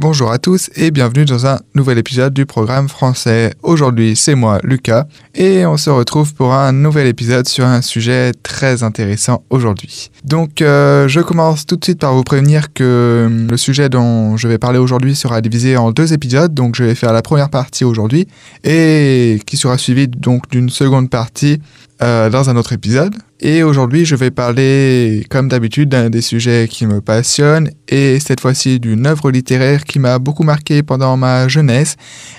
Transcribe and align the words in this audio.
Bonjour 0.00 0.32
à 0.32 0.38
tous 0.38 0.70
et 0.74 0.90
bienvenue 0.90 1.24
dans 1.24 1.46
un 1.46 1.60
nouvel 1.76 1.98
épisode 1.98 2.34
du 2.34 2.46
programme 2.46 2.88
français. 2.88 3.54
Aujourd'hui, 3.62 4.16
c'est 4.16 4.34
moi, 4.34 4.58
Lucas, 4.64 5.06
et 5.36 5.64
on 5.66 5.76
se 5.76 5.88
retrouve 5.88 6.34
pour 6.34 6.52
un 6.52 6.72
nouvel 6.72 7.06
épisode 7.06 7.46
sur 7.46 7.64
un 7.64 7.80
sujet 7.80 8.32
très 8.42 8.82
intéressant 8.82 9.44
aujourd'hui. 9.50 10.10
Donc, 10.24 10.62
euh, 10.62 11.06
je 11.06 11.20
commence 11.20 11.64
tout 11.64 11.76
de 11.76 11.84
suite 11.84 12.00
par 12.00 12.12
vous 12.12 12.24
prévenir 12.24 12.72
que 12.72 13.46
le 13.48 13.56
sujet 13.56 13.88
dont 13.88 14.36
je 14.36 14.48
vais 14.48 14.58
parler 14.58 14.80
aujourd'hui 14.80 15.14
sera 15.14 15.40
divisé 15.40 15.76
en 15.76 15.92
deux 15.92 16.12
épisodes. 16.12 16.52
Donc, 16.52 16.74
je 16.74 16.82
vais 16.82 16.96
faire 16.96 17.12
la 17.12 17.22
première 17.22 17.48
partie 17.48 17.84
aujourd'hui 17.84 18.26
et 18.64 19.40
qui 19.46 19.56
sera 19.56 19.78
suivie 19.78 20.08
donc 20.08 20.50
d'une 20.50 20.70
seconde 20.70 21.08
partie 21.08 21.60
euh, 22.04 22.28
dans 22.28 22.50
un 22.50 22.56
autre 22.56 22.74
épisode. 22.74 23.14
Et 23.40 23.62
aujourd'hui, 23.62 24.04
je 24.04 24.14
vais 24.14 24.30
parler, 24.30 25.24
comme 25.30 25.48
d'habitude, 25.48 25.88
d'un 25.88 26.10
des 26.10 26.20
sujets 26.20 26.68
qui 26.70 26.86
me 26.86 27.00
passionnent, 27.00 27.70
et 27.88 28.20
cette 28.20 28.40
fois-ci 28.40 28.78
d'une 28.78 29.06
œuvre 29.06 29.30
littéraire 29.30 29.84
qui 29.84 29.98
m'a 29.98 30.18
beaucoup 30.18 30.42
marqué 30.42 30.82
pendant 30.82 31.16
ma 31.16 31.48
jeunesse, 31.48 31.96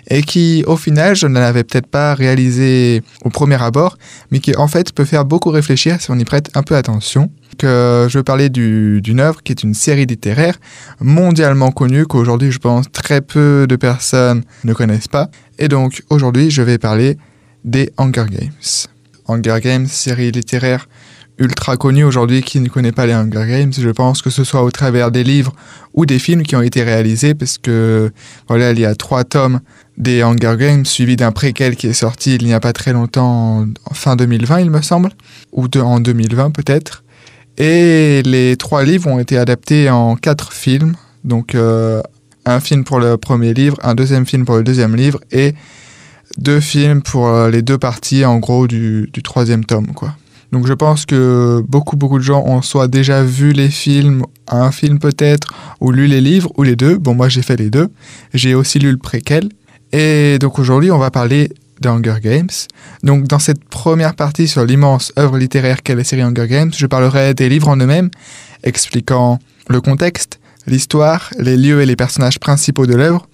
et 0.07 0.21
qui, 0.21 0.63
au 0.67 0.77
final, 0.77 1.15
je 1.15 1.25
ne 1.25 1.39
l'avais 1.39 1.63
peut-être 1.63 1.87
pas 1.87 2.13
réalisé 2.13 3.01
au 3.23 3.31
premier 3.31 3.61
abord, 3.61 3.97
mais 4.29 4.37
qui, 4.39 4.55
en 4.55 4.67
fait, 4.67 4.91
peut 4.93 5.05
faire 5.05 5.25
beaucoup 5.25 5.49
réfléchir 5.49 5.99
si 5.99 6.11
on 6.11 6.19
y 6.19 6.25
prête 6.25 6.51
un 6.53 6.61
peu 6.61 6.75
attention. 6.75 7.31
Que 7.57 8.05
je 8.07 8.19
veux 8.19 8.23
parler 8.23 8.49
d'une 8.49 9.19
œuvre 9.19 9.41
qui 9.41 9.51
est 9.51 9.63
une 9.63 9.73
série 9.73 10.05
littéraire 10.05 10.59
mondialement 10.99 11.71
connue, 11.71 12.05
qu'aujourd'hui, 12.05 12.51
je 12.51 12.59
pense, 12.59 12.91
très 12.91 13.21
peu 13.21 13.65
de 13.67 13.75
personnes 13.75 14.43
ne 14.63 14.73
connaissent 14.73 15.07
pas. 15.07 15.29
Et 15.57 15.69
donc, 15.69 16.03
aujourd'hui, 16.11 16.51
je 16.51 16.61
vais 16.61 16.77
parler 16.77 17.17
des 17.63 17.89
Hunger 17.97 18.25
Games. 18.29 18.94
Hunger 19.27 19.59
Games, 19.61 19.87
série 19.87 20.31
littéraire 20.31 20.87
ultra 21.37 21.75
connue 21.77 22.03
aujourd'hui 22.03 22.41
qui 22.41 22.59
ne 22.59 22.69
connaît 22.69 22.91
pas 22.91 23.05
les 23.05 23.13
Hunger 23.13 23.45
Games. 23.47 23.73
Je 23.77 23.89
pense 23.89 24.21
que 24.21 24.29
ce 24.29 24.43
soit 24.43 24.63
au 24.63 24.71
travers 24.71 25.11
des 25.11 25.23
livres 25.23 25.53
ou 25.93 26.05
des 26.05 26.19
films 26.19 26.43
qui 26.43 26.55
ont 26.55 26.61
été 26.61 26.83
réalisés 26.83 27.33
parce 27.33 27.57
que 27.57 28.11
voilà, 28.47 28.71
il 28.71 28.79
y 28.79 28.85
a 28.85 28.95
trois 28.95 29.23
tomes 29.23 29.59
des 29.97 30.21
Hunger 30.21 30.55
Games 30.57 30.85
suivi 30.85 31.15
d'un 31.15 31.31
préquel 31.31 31.75
qui 31.75 31.87
est 31.87 31.93
sorti 31.93 32.35
il 32.35 32.45
n'y 32.45 32.53
a 32.53 32.59
pas 32.59 32.73
très 32.73 32.93
longtemps, 32.93 33.65
en 33.85 33.93
fin 33.93 34.15
2020 34.15 34.59
il 34.61 34.71
me 34.71 34.81
semble, 34.81 35.11
ou 35.51 35.67
en 35.75 35.99
2020 35.99 36.51
peut-être. 36.51 37.03
Et 37.57 38.21
les 38.23 38.57
trois 38.57 38.83
livres 38.83 39.07
ont 39.07 39.19
été 39.19 39.37
adaptés 39.37 39.89
en 39.89 40.15
quatre 40.15 40.51
films, 40.51 40.95
donc 41.23 41.55
euh, 41.55 42.01
un 42.45 42.59
film 42.59 42.83
pour 42.83 42.99
le 42.99 43.17
premier 43.17 43.53
livre, 43.53 43.77
un 43.81 43.95
deuxième 43.95 44.25
film 44.25 44.45
pour 44.45 44.57
le 44.57 44.63
deuxième 44.63 44.95
livre 44.95 45.19
et 45.31 45.53
deux 46.37 46.59
films 46.59 47.01
pour 47.01 47.27
euh, 47.27 47.49
les 47.49 47.61
deux 47.61 47.77
parties, 47.77 48.25
en 48.25 48.39
gros, 48.39 48.67
du, 48.67 49.09
troisième 49.23 49.65
tome, 49.65 49.87
quoi. 49.93 50.15
Donc 50.51 50.67
je 50.67 50.73
pense 50.73 51.05
que 51.05 51.61
beaucoup, 51.67 51.97
beaucoup 51.97 52.17
de 52.17 52.23
gens 52.23 52.43
ont 52.45 52.61
soit 52.61 52.87
déjà 52.87 53.23
vu 53.23 53.51
les 53.51 53.69
films, 53.69 54.23
un 54.47 54.71
film 54.71 54.99
peut-être, 54.99 55.47
ou 55.81 55.91
lu 55.91 56.07
les 56.07 56.21
livres, 56.21 56.51
ou 56.57 56.63
les 56.63 56.75
deux. 56.75 56.97
Bon, 56.97 57.13
moi 57.13 57.27
j'ai 57.27 57.41
fait 57.41 57.57
les 57.57 57.69
deux. 57.69 57.89
J'ai 58.33 58.53
aussi 58.53 58.79
lu 58.79 58.91
le 58.91 58.97
préquel. 58.97 59.49
Et 59.91 60.37
donc 60.39 60.59
aujourd'hui, 60.59 60.91
on 60.91 60.97
va 60.97 61.11
parler 61.11 61.51
d'Hunger 61.81 62.19
Games. 62.21 62.49
Donc 63.03 63.27
dans 63.27 63.39
cette 63.39 63.65
première 63.65 64.15
partie 64.15 64.47
sur 64.47 64.63
l'immense 64.63 65.11
œuvre 65.17 65.37
littéraire 65.37 65.83
qu'est 65.83 65.95
la 65.95 66.03
série 66.03 66.21
Hunger 66.21 66.47
Games, 66.47 66.71
je 66.73 66.85
parlerai 66.85 67.33
des 67.33 67.49
livres 67.49 67.67
en 67.67 67.77
eux-mêmes, 67.77 68.09
expliquant 68.63 69.39
le 69.67 69.81
contexte, 69.81 70.39
l'histoire, 70.67 71.31
les 71.37 71.57
lieux 71.57 71.81
et 71.81 71.85
les 71.85 71.95
personnages 71.95 72.39
principaux 72.39 72.85
de 72.85 72.95
l'œuvre, 72.95 73.27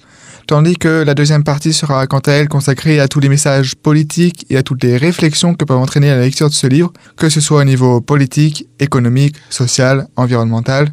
tandis 0.47 0.75
que 0.75 1.03
la 1.03 1.14
deuxième 1.14 1.44
partie 1.44 1.73
sera 1.73 2.08
quant 2.08 2.20
à 2.20 2.31
elle 2.31 2.47
consacrée 2.47 3.00
à 3.00 3.08
tous 3.08 3.20
les 3.20 3.30
messages 3.30 3.75
politiques 3.75 4.45
et 4.50 4.58
à 4.58 4.64
toutes 4.64 4.84
les 4.84 4.97
réflexions 4.97 5.53
que 5.53 5.66
peut 5.66 5.73
entraîner 5.73 6.09
la 6.09 6.22
lecture 6.22 6.50
de 6.50 6.53
ce 6.53 6.67
livre, 6.67 6.92
que 7.17 7.30
ce 7.30 7.42
soit 7.42 7.61
au 7.61 7.64
niveau 7.64 8.02
politique, 8.02 8.67
économique, 8.80 9.36
social, 9.50 10.08
environnemental, 10.16 10.89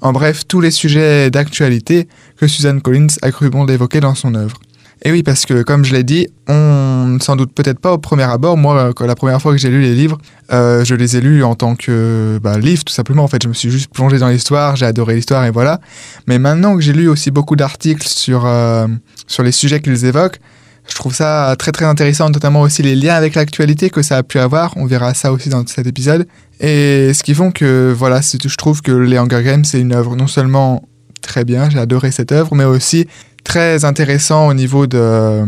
en 0.00 0.12
bref, 0.12 0.42
tous 0.46 0.60
les 0.60 0.70
sujets 0.70 1.30
d'actualité 1.30 2.08
que 2.36 2.46
Suzanne 2.46 2.80
Collins 2.80 3.06
a 3.22 3.30
cru 3.30 3.50
bon 3.50 3.64
d'évoquer 3.64 4.00
dans 4.00 4.14
son 4.14 4.34
œuvre. 4.34 4.58
Et 5.02 5.12
oui, 5.12 5.22
parce 5.22 5.44
que 5.44 5.62
comme 5.62 5.84
je 5.84 5.92
l'ai 5.92 6.04
dit, 6.04 6.26
on 6.48 7.06
ne 7.06 7.18
s'en 7.18 7.36
doute 7.36 7.52
peut-être 7.52 7.78
pas 7.78 7.92
au 7.92 7.98
premier 7.98 8.22
abord. 8.24 8.56
Moi, 8.56 8.92
la 8.98 9.14
première 9.14 9.40
fois 9.40 9.52
que 9.52 9.58
j'ai 9.58 9.68
lu 9.68 9.80
les 9.80 9.94
livres, 9.94 10.18
euh, 10.52 10.84
je 10.84 10.94
les 10.94 11.16
ai 11.16 11.20
lus 11.20 11.44
en 11.44 11.54
tant 11.54 11.76
que 11.76 12.40
bah, 12.42 12.58
livre, 12.58 12.82
tout 12.82 12.92
simplement. 12.92 13.22
En 13.22 13.28
fait, 13.28 13.42
je 13.42 13.48
me 13.48 13.54
suis 13.54 13.70
juste 13.70 13.92
plongé 13.92 14.18
dans 14.18 14.28
l'histoire, 14.28 14.74
j'ai 14.74 14.86
adoré 14.86 15.14
l'histoire 15.14 15.44
et 15.44 15.50
voilà. 15.50 15.80
Mais 16.26 16.38
maintenant 16.38 16.74
que 16.74 16.80
j'ai 16.80 16.94
lu 16.94 17.08
aussi 17.08 17.30
beaucoup 17.30 17.56
d'articles 17.56 18.06
sur, 18.06 18.46
euh, 18.46 18.86
sur 19.26 19.42
les 19.42 19.52
sujets 19.52 19.80
qu'ils 19.80 20.04
évoquent, 20.06 20.40
je 20.88 20.94
trouve 20.94 21.14
ça 21.14 21.54
très 21.58 21.72
très 21.72 21.84
intéressant, 21.84 22.30
notamment 22.30 22.62
aussi 22.62 22.82
les 22.82 22.94
liens 22.94 23.14
avec 23.14 23.34
l'actualité 23.34 23.90
que 23.90 24.02
ça 24.02 24.18
a 24.18 24.22
pu 24.22 24.38
avoir. 24.38 24.76
On 24.76 24.86
verra 24.86 25.14
ça 25.14 25.32
aussi 25.32 25.48
dans 25.48 25.66
cet 25.66 25.86
épisode. 25.86 26.26
Et 26.60 27.12
ce 27.12 27.22
qui 27.22 27.34
font 27.34 27.50
que, 27.50 27.92
voilà, 27.96 28.20
je 28.20 28.56
trouve 28.56 28.82
que 28.82 28.92
les 28.92 29.18
Hunger 29.18 29.42
Games, 29.42 29.64
c'est 29.64 29.80
une 29.80 29.92
œuvre 29.92 30.16
non 30.16 30.26
seulement 30.26 30.82
très 31.26 31.44
bien, 31.44 31.68
j'ai 31.68 31.78
adoré 31.78 32.10
cette 32.10 32.32
œuvre, 32.32 32.54
mais 32.54 32.64
aussi 32.64 33.06
très 33.44 33.84
intéressant 33.84 34.48
au 34.48 34.54
niveau 34.54 34.86
de, 34.86 35.44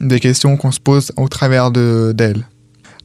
des 0.00 0.20
questions 0.20 0.56
qu'on 0.56 0.72
se 0.72 0.80
pose 0.80 1.12
au 1.16 1.28
travers 1.28 1.70
d'elle. 1.70 2.46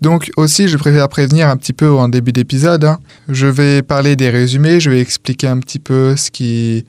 Donc 0.01 0.31
aussi, 0.37 0.67
je 0.67 0.77
préfère 0.77 1.09
prévenir 1.09 1.49
un 1.49 1.57
petit 1.57 1.73
peu 1.73 1.89
en 1.91 2.07
début 2.07 2.31
d'épisode. 2.31 2.83
Hein. 2.83 2.99
Je 3.29 3.47
vais 3.47 3.81
parler 3.81 4.15
des 4.15 4.29
résumés, 4.29 4.79
je 4.79 4.89
vais 4.89 5.01
expliquer 5.01 5.47
un 5.47 5.59
petit 5.59 5.79
peu 5.79 6.15
ce 6.15 6.29
qui, 6.29 6.85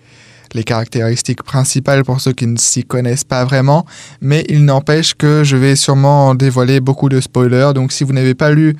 les 0.52 0.64
caractéristiques 0.64 1.42
principales 1.42 2.04
pour 2.04 2.20
ceux 2.20 2.32
qui 2.32 2.46
ne 2.46 2.56
s'y 2.58 2.84
connaissent 2.84 3.24
pas 3.24 3.44
vraiment, 3.44 3.86
mais 4.20 4.44
il 4.48 4.64
n'empêche 4.64 5.14
que 5.14 5.42
je 5.44 5.56
vais 5.56 5.76
sûrement 5.76 6.34
dévoiler 6.34 6.80
beaucoup 6.80 7.08
de 7.08 7.20
spoilers. 7.20 7.72
Donc 7.74 7.92
si 7.92 8.04
vous 8.04 8.12
n'avez 8.12 8.34
pas 8.34 8.50
lu 8.50 8.76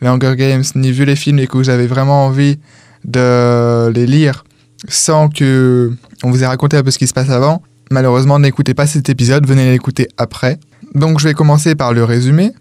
les 0.00 0.08
Hunger 0.08 0.34
Games 0.36 0.64
ni 0.74 0.92
vu 0.92 1.04
les 1.04 1.16
films 1.16 1.38
et 1.38 1.46
que 1.46 1.56
vous 1.56 1.70
avez 1.70 1.86
vraiment 1.86 2.26
envie 2.26 2.58
de 3.04 3.88
les 3.88 4.06
lire 4.06 4.44
sans 4.88 5.28
que 5.28 5.92
on 6.22 6.30
vous 6.30 6.42
ait 6.42 6.46
raconté 6.46 6.76
un 6.76 6.82
peu 6.82 6.90
ce 6.90 6.98
qui 6.98 7.06
se 7.06 7.14
passe 7.14 7.30
avant, 7.30 7.62
Malheureusement, 7.92 8.38
n'écoutez 8.38 8.72
pas 8.72 8.86
cet 8.86 9.10
épisode, 9.10 9.46
venez 9.46 9.70
l'écouter 9.70 10.08
après. 10.16 10.58
Donc 10.94 11.20
je 11.20 11.28
vais 11.28 11.34
commencer 11.34 11.74
par 11.74 11.92
le 11.92 12.04
résumé. 12.04 12.52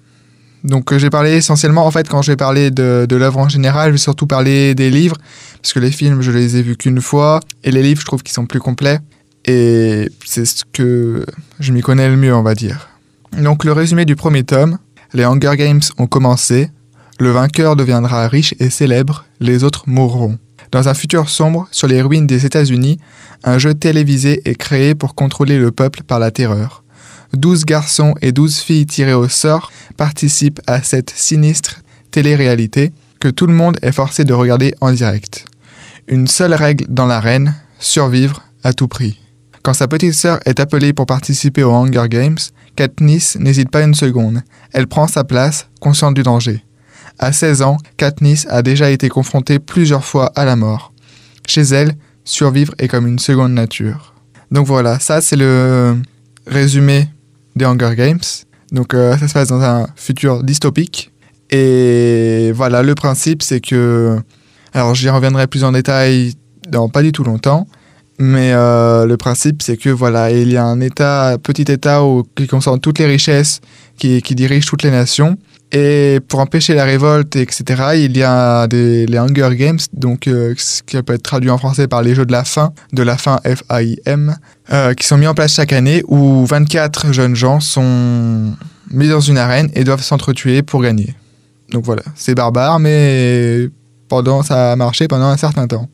Donc 0.65 0.95
j'ai 0.97 1.09
parlé 1.09 1.31
essentiellement, 1.31 1.85
en 1.85 1.91
fait, 1.91 2.09
quand 2.09 2.21
je 2.21 2.33
vais 2.33 2.35
parler 2.35 2.69
de, 2.69 3.05
de 3.07 3.15
l'œuvre 3.15 3.39
en 3.39 3.47
général, 3.47 3.87
je 3.87 3.91
vais 3.93 3.97
surtout 3.97 4.27
parler 4.27 4.75
des 4.75 4.91
livres, 4.91 5.15
parce 5.61 5.71
que 5.71 5.79
les 5.79 5.89
films, 5.89 6.21
je 6.21 6.31
les 6.31 6.57
ai 6.57 6.61
vus 6.61 6.75
qu'une 6.75 6.99
fois, 6.99 7.39
et 7.63 7.71
les 7.71 7.81
livres, 7.81 8.01
je 8.01 8.05
trouve 8.05 8.23
qu'ils 8.23 8.33
sont 8.33 8.45
plus 8.45 8.59
complets, 8.59 8.99
et 9.45 10.09
c'est 10.25 10.43
ce 10.43 10.65
que 10.71 11.25
je 11.61 11.71
m'y 11.71 11.81
connais 11.81 12.09
le 12.09 12.17
mieux, 12.17 12.35
on 12.35 12.43
va 12.43 12.53
dire. 12.53 12.89
Donc 13.41 13.63
le 13.63 13.71
résumé 13.71 14.03
du 14.03 14.17
premier 14.17 14.43
tome, 14.43 14.79
les 15.13 15.23
Hunger 15.23 15.55
Games 15.55 15.81
ont 15.97 16.07
commencé, 16.07 16.69
le 17.19 17.31
vainqueur 17.31 17.77
deviendra 17.77 18.27
riche 18.27 18.53
et 18.59 18.69
célèbre, 18.69 19.23
les 19.39 19.63
autres 19.63 19.85
mourront. 19.87 20.37
Dans 20.71 20.87
un 20.87 20.93
futur 20.93 21.29
sombre, 21.29 21.67
sur 21.71 21.87
les 21.87 22.01
ruines 22.01 22.27
des 22.27 22.45
États-Unis, 22.45 22.97
un 23.43 23.57
jeu 23.57 23.73
télévisé 23.73 24.41
est 24.45 24.55
créé 24.55 24.95
pour 24.95 25.15
contrôler 25.15 25.59
le 25.59 25.71
peuple 25.71 26.03
par 26.03 26.19
la 26.19 26.31
terreur. 26.31 26.83
Douze 27.33 27.65
garçons 27.65 28.15
et 28.21 28.31
douze 28.31 28.59
filles 28.59 28.85
tirés 28.85 29.13
au 29.13 29.27
sort 29.27 29.71
participent 29.97 30.61
à 30.67 30.81
cette 30.81 31.09
sinistre 31.09 31.81
télé-réalité 32.11 32.91
que 33.19 33.27
tout 33.27 33.47
le 33.47 33.53
monde 33.53 33.77
est 33.81 33.91
forcé 33.91 34.23
de 34.23 34.33
regarder 34.33 34.73
en 34.81 34.91
direct. 34.91 35.45
Une 36.07 36.27
seule 36.27 36.53
règle 36.53 36.85
dans 36.89 37.05
l'arène, 37.05 37.55
survivre 37.79 38.41
à 38.63 38.73
tout 38.73 38.87
prix. 38.87 39.19
Quand 39.63 39.73
sa 39.73 39.87
petite 39.87 40.13
sœur 40.13 40.39
est 40.45 40.59
appelée 40.59 40.93
pour 40.93 41.05
participer 41.05 41.63
aux 41.63 41.71
Hunger 41.71 42.07
Games, 42.09 42.37
Katniss 42.75 43.37
n'hésite 43.37 43.69
pas 43.69 43.83
une 43.83 43.93
seconde. 43.93 44.41
Elle 44.73 44.87
prend 44.87 45.07
sa 45.07 45.23
place, 45.23 45.67
consciente 45.79 46.15
du 46.15 46.23
danger. 46.23 46.63
À 47.23 47.31
16 47.31 47.61
ans, 47.61 47.77
Katniss 47.97 48.47
a 48.49 48.63
déjà 48.63 48.89
été 48.89 49.07
confrontée 49.07 49.59
plusieurs 49.59 50.03
fois 50.03 50.31
à 50.35 50.43
la 50.43 50.55
mort. 50.55 50.91
Chez 51.47 51.61
elle, 51.61 51.93
survivre 52.25 52.73
est 52.79 52.87
comme 52.87 53.05
une 53.05 53.19
seconde 53.19 53.53
nature. 53.53 54.15
Donc 54.49 54.65
voilà, 54.65 54.99
ça 54.99 55.21
c'est 55.21 55.35
le 55.35 55.97
résumé 56.47 57.09
des 57.55 57.65
Hunger 57.65 57.93
Games. 57.95 58.19
Donc 58.71 58.95
euh, 58.95 59.15
ça 59.19 59.27
se 59.27 59.33
passe 59.33 59.49
dans 59.49 59.61
un 59.61 59.85
futur 59.95 60.43
dystopique. 60.43 61.11
Et 61.51 62.51
voilà, 62.55 62.81
le 62.81 62.95
principe 62.95 63.43
c'est 63.43 63.59
que... 63.59 64.17
Alors 64.73 64.95
j'y 64.95 65.09
reviendrai 65.09 65.45
plus 65.45 65.63
en 65.63 65.73
détail 65.73 66.33
dans 66.69 66.89
pas 66.89 67.03
du 67.03 67.11
tout 67.11 67.23
longtemps. 67.23 67.67
Mais 68.17 68.51
euh, 68.53 69.05
le 69.05 69.17
principe, 69.17 69.61
c'est 69.61 69.77
que 69.77 69.89
voilà, 69.89 70.31
il 70.31 70.51
y 70.51 70.57
a 70.57 70.63
un 70.63 70.79
État, 70.79 71.37
petit 71.41 71.71
État 71.71 72.01
qui 72.35 72.47
concentre 72.47 72.79
toutes 72.79 72.99
les 72.99 73.07
richesses, 73.07 73.61
qui, 73.97 74.21
qui 74.21 74.35
dirige 74.35 74.65
toutes 74.65 74.83
les 74.83 74.91
nations. 74.91 75.37
Et 75.73 76.19
pour 76.27 76.39
empêcher 76.39 76.73
la 76.73 76.83
révolte, 76.83 77.37
etc., 77.37 77.63
il 77.95 78.17
y 78.17 78.23
a 78.23 78.67
les 78.67 79.17
Hunger 79.17 79.55
Games, 79.55 79.79
donc 79.93 80.27
euh, 80.27 80.53
ce 80.57 80.83
qui 80.83 81.01
peut 81.01 81.13
être 81.13 81.23
traduit 81.23 81.49
en 81.49 81.57
français 81.57 81.87
par 81.87 82.01
les 82.01 82.13
Jeux 82.13 82.25
de 82.25 82.33
la 82.33 82.43
faim, 82.43 82.73
de 82.91 83.01
la 83.03 83.17
faim 83.17 83.39
F-A-I-M, 83.45 84.35
euh, 84.73 84.93
qui 84.93 85.07
sont 85.07 85.17
mis 85.17 85.27
en 85.27 85.33
place 85.33 85.53
chaque 85.53 85.71
année 85.71 86.03
où 86.07 86.45
24 86.45 87.13
jeunes 87.13 87.35
gens 87.35 87.61
sont 87.61 88.53
mis 88.91 89.07
dans 89.07 89.21
une 89.21 89.37
arène 89.37 89.69
et 89.73 89.85
doivent 89.85 90.03
s'entretuer 90.03 90.61
pour 90.61 90.81
gagner. 90.81 91.15
Donc 91.71 91.85
voilà, 91.85 92.03
c'est 92.15 92.35
barbare, 92.35 92.79
mais 92.79 93.69
pendant 94.09 94.43
ça 94.43 94.73
a 94.73 94.75
marché 94.75 95.07
pendant 95.07 95.27
un 95.27 95.37
certain 95.37 95.67
temps. 95.67 95.87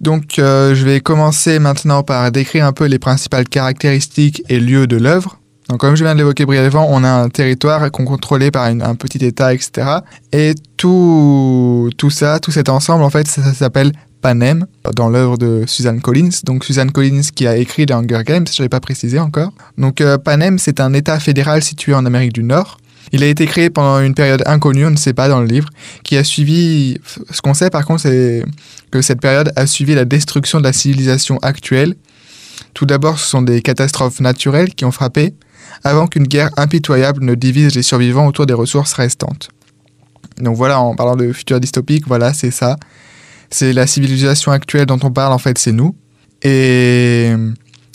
Donc 0.00 0.38
euh, 0.38 0.74
je 0.74 0.84
vais 0.84 1.00
commencer 1.00 1.58
maintenant 1.58 2.02
par 2.02 2.30
décrire 2.32 2.64
un 2.64 2.72
peu 2.72 2.86
les 2.86 2.98
principales 2.98 3.46
caractéristiques 3.46 4.42
et 4.48 4.58
lieux 4.58 4.86
de 4.86 4.96
l'œuvre. 4.96 5.37
Donc, 5.68 5.80
comme 5.80 5.94
je 5.96 6.02
viens 6.02 6.14
de 6.14 6.18
l'évoquer 6.18 6.46
brièvement, 6.46 6.88
on 6.90 7.04
a 7.04 7.10
un 7.10 7.28
territoire 7.28 7.90
qu'on 7.90 8.04
contrôlé 8.04 8.50
par 8.50 8.64
un 8.64 8.94
petit 8.94 9.18
État, 9.18 9.52
etc. 9.52 9.98
Et 10.32 10.54
tout, 10.78 11.90
tout 11.98 12.10
ça, 12.10 12.40
tout 12.40 12.50
cet 12.50 12.70
ensemble, 12.70 13.04
en 13.04 13.10
fait, 13.10 13.26
ça, 13.26 13.52
s'appelle 13.52 13.92
Panem 14.20 14.66
dans 14.94 15.08
l'œuvre 15.08 15.36
de 15.36 15.64
Suzanne 15.66 16.00
Collins. 16.00 16.30
Donc 16.44 16.64
Suzanne 16.64 16.90
Collins 16.90 17.22
qui 17.34 17.46
a 17.46 17.56
écrit 17.56 17.86
les 17.86 17.94
Hunger 17.94 18.22
Games, 18.24 18.46
je 18.52 18.62
l'ai 18.62 18.68
pas 18.68 18.80
précisé 18.80 19.18
encore. 19.18 19.52
Donc 19.76 20.00
euh, 20.00 20.18
Panem, 20.18 20.58
c'est 20.58 20.80
un 20.80 20.92
État 20.92 21.20
fédéral 21.20 21.62
situé 21.62 21.94
en 21.94 22.04
Amérique 22.04 22.32
du 22.32 22.42
Nord. 22.42 22.78
Il 23.12 23.22
a 23.22 23.26
été 23.26 23.46
créé 23.46 23.70
pendant 23.70 24.00
une 24.00 24.14
période 24.14 24.42
inconnue, 24.46 24.86
on 24.86 24.90
ne 24.90 24.96
sait 24.96 25.14
pas 25.14 25.28
dans 25.28 25.40
le 25.40 25.46
livre, 25.46 25.68
qui 26.02 26.16
a 26.16 26.24
suivi. 26.24 26.98
Ce 27.30 27.40
qu'on 27.40 27.54
sait 27.54 27.70
par 27.70 27.84
contre, 27.86 28.02
c'est 28.02 28.44
que 28.90 29.02
cette 29.02 29.20
période 29.20 29.52
a 29.56 29.66
suivi 29.66 29.94
la 29.94 30.04
destruction 30.04 30.58
de 30.58 30.64
la 30.64 30.72
civilisation 30.72 31.38
actuelle. 31.38 31.94
Tout 32.74 32.86
d'abord, 32.86 33.18
ce 33.18 33.26
sont 33.28 33.42
des 33.42 33.62
catastrophes 33.62 34.20
naturelles 34.20 34.74
qui 34.74 34.84
ont 34.84 34.90
frappé, 34.90 35.34
avant 35.84 36.06
qu'une 36.06 36.26
guerre 36.26 36.50
impitoyable 36.56 37.24
ne 37.24 37.34
divise 37.34 37.74
les 37.74 37.82
survivants 37.82 38.26
autour 38.26 38.46
des 38.46 38.54
ressources 38.54 38.92
restantes. 38.92 39.48
Donc 40.40 40.56
voilà, 40.56 40.80
en 40.80 40.94
parlant 40.94 41.16
de 41.16 41.32
futur 41.32 41.60
dystopique, 41.60 42.06
voilà, 42.06 42.32
c'est 42.32 42.50
ça. 42.50 42.76
C'est 43.50 43.72
la 43.72 43.86
civilisation 43.86 44.52
actuelle 44.52 44.86
dont 44.86 44.98
on 45.02 45.10
parle, 45.10 45.32
en 45.32 45.38
fait, 45.38 45.58
c'est 45.58 45.72
nous. 45.72 45.94
Et 46.42 47.32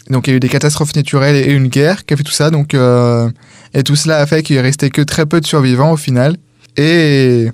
donc 0.09 0.27
il 0.27 0.31
y 0.31 0.33
a 0.33 0.37
eu 0.37 0.39
des 0.41 0.49
catastrophes 0.49 0.95
naturelles 0.95 1.35
et 1.35 1.53
une 1.53 1.67
guerre 1.67 2.05
qui 2.05 2.13
a 2.13 2.17
fait 2.17 2.23
tout 2.23 2.31
ça. 2.31 2.49
Donc, 2.49 2.73
euh, 2.73 3.29
et 3.73 3.83
tout 3.83 3.95
cela 3.95 4.17
a 4.17 4.25
fait 4.25 4.43
qu'il 4.43 4.59
restait 4.59 4.89
que 4.89 5.01
très 5.01 5.25
peu 5.25 5.39
de 5.39 5.45
survivants 5.45 5.91
au 5.91 5.97
final. 5.97 6.37
Et 6.75 7.49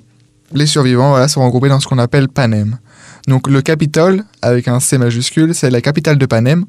les 0.52 0.66
survivants 0.66 1.10
voilà, 1.10 1.28
sont 1.28 1.44
regroupés 1.44 1.68
dans 1.68 1.80
ce 1.80 1.86
qu'on 1.86 1.98
appelle 1.98 2.28
Panem. 2.28 2.78
Donc 3.28 3.48
le 3.48 3.62
Capitole, 3.62 4.24
avec 4.42 4.66
un 4.66 4.80
C 4.80 4.98
majuscule, 4.98 5.54
c'est 5.54 5.70
la 5.70 5.80
capitale 5.80 6.18
de 6.18 6.26
Panem. 6.26 6.64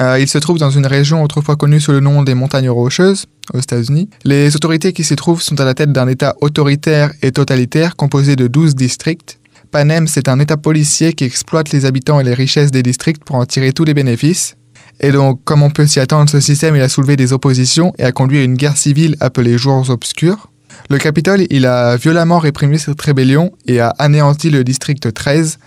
Euh, 0.00 0.18
il 0.18 0.28
se 0.28 0.38
trouve 0.38 0.58
dans 0.58 0.70
une 0.70 0.86
région 0.86 1.22
autrefois 1.22 1.56
connue 1.56 1.80
sous 1.80 1.92
le 1.92 2.00
nom 2.00 2.22
des 2.22 2.34
montagnes 2.34 2.70
rocheuses, 2.70 3.26
aux 3.52 3.58
États-Unis. 3.58 4.08
Les 4.24 4.56
autorités 4.56 4.92
qui 4.92 5.04
s'y 5.04 5.14
trouvent 5.14 5.42
sont 5.42 5.60
à 5.60 5.64
la 5.64 5.74
tête 5.74 5.92
d'un 5.92 6.08
État 6.08 6.34
autoritaire 6.40 7.12
et 7.22 7.32
totalitaire 7.32 7.96
composé 7.96 8.34
de 8.34 8.46
12 8.46 8.74
districts. 8.74 9.38
Panem, 9.70 10.08
c'est 10.08 10.28
un 10.28 10.40
État 10.40 10.56
policier 10.56 11.12
qui 11.12 11.24
exploite 11.24 11.70
les 11.70 11.84
habitants 11.84 12.18
et 12.18 12.24
les 12.24 12.34
richesses 12.34 12.70
des 12.70 12.82
districts 12.82 13.24
pour 13.24 13.36
en 13.36 13.44
tirer 13.44 13.72
tous 13.72 13.84
les 13.84 13.94
bénéfices. 13.94 14.56
Et 15.00 15.12
donc, 15.12 15.40
comme 15.44 15.62
on 15.62 15.70
peut 15.70 15.86
s'y 15.86 16.00
attendre, 16.00 16.30
ce 16.30 16.40
système 16.40 16.76
il 16.76 16.82
a 16.82 16.88
soulevé 16.88 17.16
des 17.16 17.32
oppositions 17.32 17.92
et 17.98 18.04
a 18.04 18.12
conduit 18.12 18.38
à 18.38 18.42
une 18.42 18.56
guerre 18.56 18.76
civile 18.76 19.16
appelée 19.20 19.58
Jours 19.58 19.90
obscurs. 19.90 20.50
Le 20.88 20.98
Capitole, 20.98 21.46
il 21.50 21.66
a 21.66 21.96
violemment 21.96 22.38
réprimé 22.38 22.78
cette 22.78 23.00
rébellion 23.00 23.52
et 23.66 23.80
a 23.80 23.90
anéanti 23.98 24.50
le 24.50 24.64
district 24.64 25.12
13, 25.12 25.58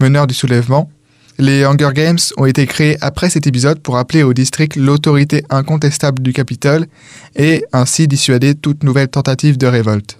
meneur 0.00 0.26
du 0.26 0.34
soulèvement. 0.34 0.90
Les 1.38 1.64
Hunger 1.64 1.90
Games 1.94 2.18
ont 2.36 2.44
été 2.44 2.66
créés 2.66 2.98
après 3.00 3.30
cet 3.30 3.46
épisode 3.46 3.80
pour 3.80 3.96
appeler 3.96 4.22
au 4.22 4.34
district 4.34 4.76
l'autorité 4.76 5.44
incontestable 5.50 6.22
du 6.22 6.32
Capitole 6.32 6.86
et 7.36 7.64
ainsi 7.72 8.06
dissuader 8.06 8.54
toute 8.54 8.84
nouvelle 8.84 9.08
tentative 9.08 9.56
de 9.56 9.66
révolte. 9.66 10.18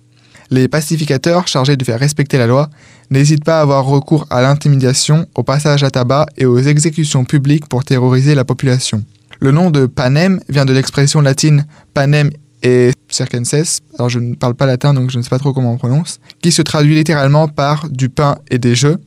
Les 0.51 0.69
pacificateurs 0.69 1.49
chargés 1.49 1.77
de 1.77 1.85
faire 1.85 1.99
respecter 1.99 2.39
la 2.39 2.47
loi 2.47 2.71
n'hésitent 3.11 3.45
pas 3.45 3.59
à 3.59 3.63
avoir 3.63 3.85
recours 3.85 4.27
à 4.31 4.43
l'intimidation, 4.43 5.27
au 5.35 5.43
passage 5.43 5.83
à 5.83 5.91
tabac 5.91 6.27
et 6.37 6.47
aux 6.47 6.59
exécutions 6.59 7.25
publiques 7.25 7.69
pour 7.69 7.85
terroriser 7.85 8.35
la 8.35 8.45
population. 8.45 9.05
Le 9.41 9.51
nom 9.51 9.71
de 9.71 9.87
Panem 9.87 10.41
vient 10.49 10.65
de 10.65 10.73
l'expression 10.73 11.21
latine 11.21 11.67
panem 11.95 12.31
et 12.63 12.93
circenses, 13.09 13.81
alors 13.99 14.09
je 14.09 14.19
ne 14.19 14.35
parle 14.35 14.55
pas 14.55 14.67
latin 14.67 14.95
donc 14.95 15.11
je 15.11 15.19
ne 15.19 15.23
sais 15.23 15.31
pas 15.31 15.39
trop 15.39 15.53
comment 15.53 15.73
on 15.73 15.79
prononce, 15.79 16.21
qui 16.43 16.53
se 16.53 16.63
traduit 16.63 16.95
littéralement 16.95 17.49
par 17.49 17.89
du 17.89 18.09
pain 18.09 18.39
et 18.51 18.59
des 18.59 18.75
jeux. 18.75 18.99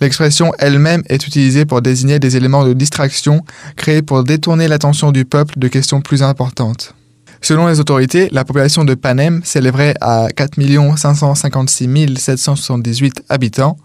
L'expression 0.00 0.52
elle-même 0.58 1.02
est 1.08 1.26
utilisée 1.26 1.64
pour 1.64 1.82
désigner 1.82 2.18
des 2.18 2.36
éléments 2.36 2.64
de 2.64 2.72
distraction 2.72 3.44
créés 3.76 4.02
pour 4.02 4.24
détourner 4.24 4.68
l'attention 4.68 5.10
du 5.12 5.24
peuple 5.24 5.58
de 5.58 5.68
questions 5.68 6.00
plus 6.00 6.22
importantes. 6.22 6.94
Selon 7.40 7.68
les 7.68 7.80
autorités, 7.80 8.28
la 8.32 8.44
population 8.44 8.84
de 8.84 8.94
Panem 8.94 9.40
s'élèverait 9.44 9.94
à 10.00 10.28
4 10.34 10.54
556 10.96 12.16
778 12.16 13.22
habitants. 13.28 13.76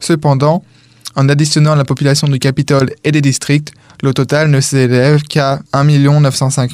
Cependant, 0.00 0.62
en 1.16 1.28
additionnant 1.28 1.74
la 1.74 1.84
population 1.84 2.28
du 2.28 2.38
Capitole 2.38 2.92
et 3.04 3.12
des 3.12 3.20
districts, 3.20 3.72
le 4.02 4.14
total 4.14 4.50
ne 4.50 4.60
s'élève 4.60 5.22
qu'à 5.22 5.60
1 5.72 5.84
905 5.84 6.72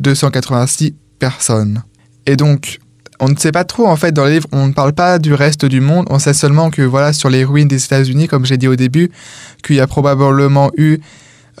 286 0.00 0.94
personnes. 1.18 1.82
Et 2.26 2.36
donc, 2.36 2.78
on 3.20 3.28
ne 3.28 3.36
sait 3.36 3.52
pas 3.52 3.64
trop 3.64 3.86
en 3.86 3.96
fait 3.96 4.12
dans 4.12 4.24
le 4.24 4.32
livre, 4.32 4.48
on 4.52 4.66
ne 4.66 4.72
parle 4.72 4.92
pas 4.92 5.18
du 5.18 5.34
reste 5.34 5.64
du 5.64 5.80
monde, 5.80 6.06
on 6.10 6.18
sait 6.18 6.34
seulement 6.34 6.70
que 6.70 6.82
voilà 6.82 7.12
sur 7.12 7.30
les 7.30 7.44
ruines 7.44 7.68
des 7.68 7.84
États-Unis, 7.84 8.28
comme 8.28 8.44
j'ai 8.44 8.56
dit 8.56 8.68
au 8.68 8.76
début, 8.76 9.10
qu'il 9.62 9.76
y 9.76 9.80
a 9.80 9.86
probablement 9.86 10.70
eu 10.76 10.98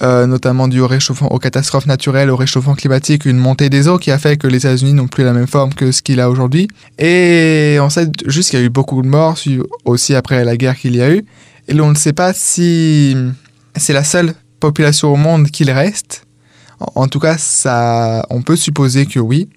euh, 0.02 0.26
notamment 0.26 0.68
dû 0.68 0.80
au 0.80 0.86
réchauffement, 0.86 1.32
aux 1.32 1.38
catastrophes 1.38 1.86
naturelles, 1.86 2.28
au 2.28 2.36
réchauffement 2.36 2.74
climatique, 2.74 3.24
une 3.24 3.38
montée 3.38 3.70
des 3.70 3.88
eaux 3.88 3.96
qui 3.96 4.10
a 4.10 4.18
fait 4.18 4.36
que 4.36 4.46
les 4.46 4.58
États-Unis 4.58 4.92
n'ont 4.92 5.08
plus 5.08 5.24
la 5.24 5.32
même 5.32 5.46
forme 5.46 5.72
que 5.72 5.90
ce 5.90 6.02
qu'il 6.02 6.20
a 6.20 6.28
aujourd'hui. 6.28 6.68
Et 6.98 7.78
on 7.80 7.88
sait 7.88 8.06
juste 8.26 8.50
qu'il 8.50 8.58
y 8.58 8.62
a 8.62 8.66
eu 8.66 8.68
beaucoup 8.68 9.00
de 9.00 9.08
morts 9.08 9.38
aussi 9.86 10.14
après 10.14 10.44
la 10.44 10.58
guerre 10.58 10.76
qu'il 10.76 10.96
y 10.96 11.00
a 11.00 11.10
eu. 11.10 11.24
Et 11.68 11.72
l'on 11.72 11.88
ne 11.88 11.94
sait 11.94 12.12
pas 12.12 12.34
si 12.34 13.16
c'est 13.74 13.94
la 13.94 14.04
seule 14.04 14.34
population 14.60 15.12
au 15.12 15.16
monde 15.16 15.50
qu'il 15.50 15.70
reste. 15.70 16.26
En, 16.78 17.08
tout 17.08 17.18
cas, 17.18 17.38
ça, 17.38 18.26
on 18.28 18.42
peut 18.42 18.56
supposer 18.56 19.06
que 19.06 19.18
oui. 19.18 19.48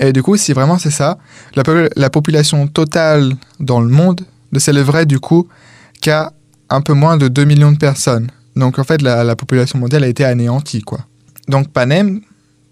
Et 0.00 0.12
du 0.12 0.22
coup, 0.22 0.36
si 0.36 0.52
vraiment 0.52 0.78
c'est 0.78 0.90
ça, 0.90 1.18
la, 1.54 1.62
la 1.94 2.10
population 2.10 2.66
totale 2.66 3.34
dans 3.60 3.80
le 3.80 3.88
monde 3.88 4.22
ne 4.52 4.58
s'élèverait 4.58 5.06
du 5.06 5.20
coup 5.20 5.46
qu'à 6.00 6.32
un 6.70 6.80
peu 6.80 6.94
moins 6.94 7.16
de 7.16 7.28
2 7.28 7.44
millions 7.44 7.72
de 7.72 7.78
personnes. 7.78 8.28
Donc 8.56 8.78
en 8.78 8.84
fait, 8.84 9.02
la, 9.02 9.36
population 9.36 9.78
mondiale 9.78 10.04
a 10.04 10.08
été 10.08 10.24
anéantie, 10.24 10.82
quoi. 10.82 11.00
Donc 11.48 11.68
Panem, 11.72 12.20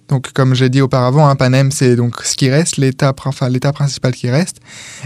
donc 0.09 0.33
comme 0.33 0.55
j'ai 0.55 0.69
dit 0.69 0.81
auparavant, 0.81 1.29
hein, 1.29 1.37
Panem 1.37 1.71
c'est 1.71 1.97
donc 1.97 2.23
ce 2.23 2.37
qui 2.37 2.49
reste, 2.49 2.77
l'état 2.77 3.13
enfin, 3.25 3.51
principal 3.73 4.13
qui 4.13 4.31
reste, 4.31 4.59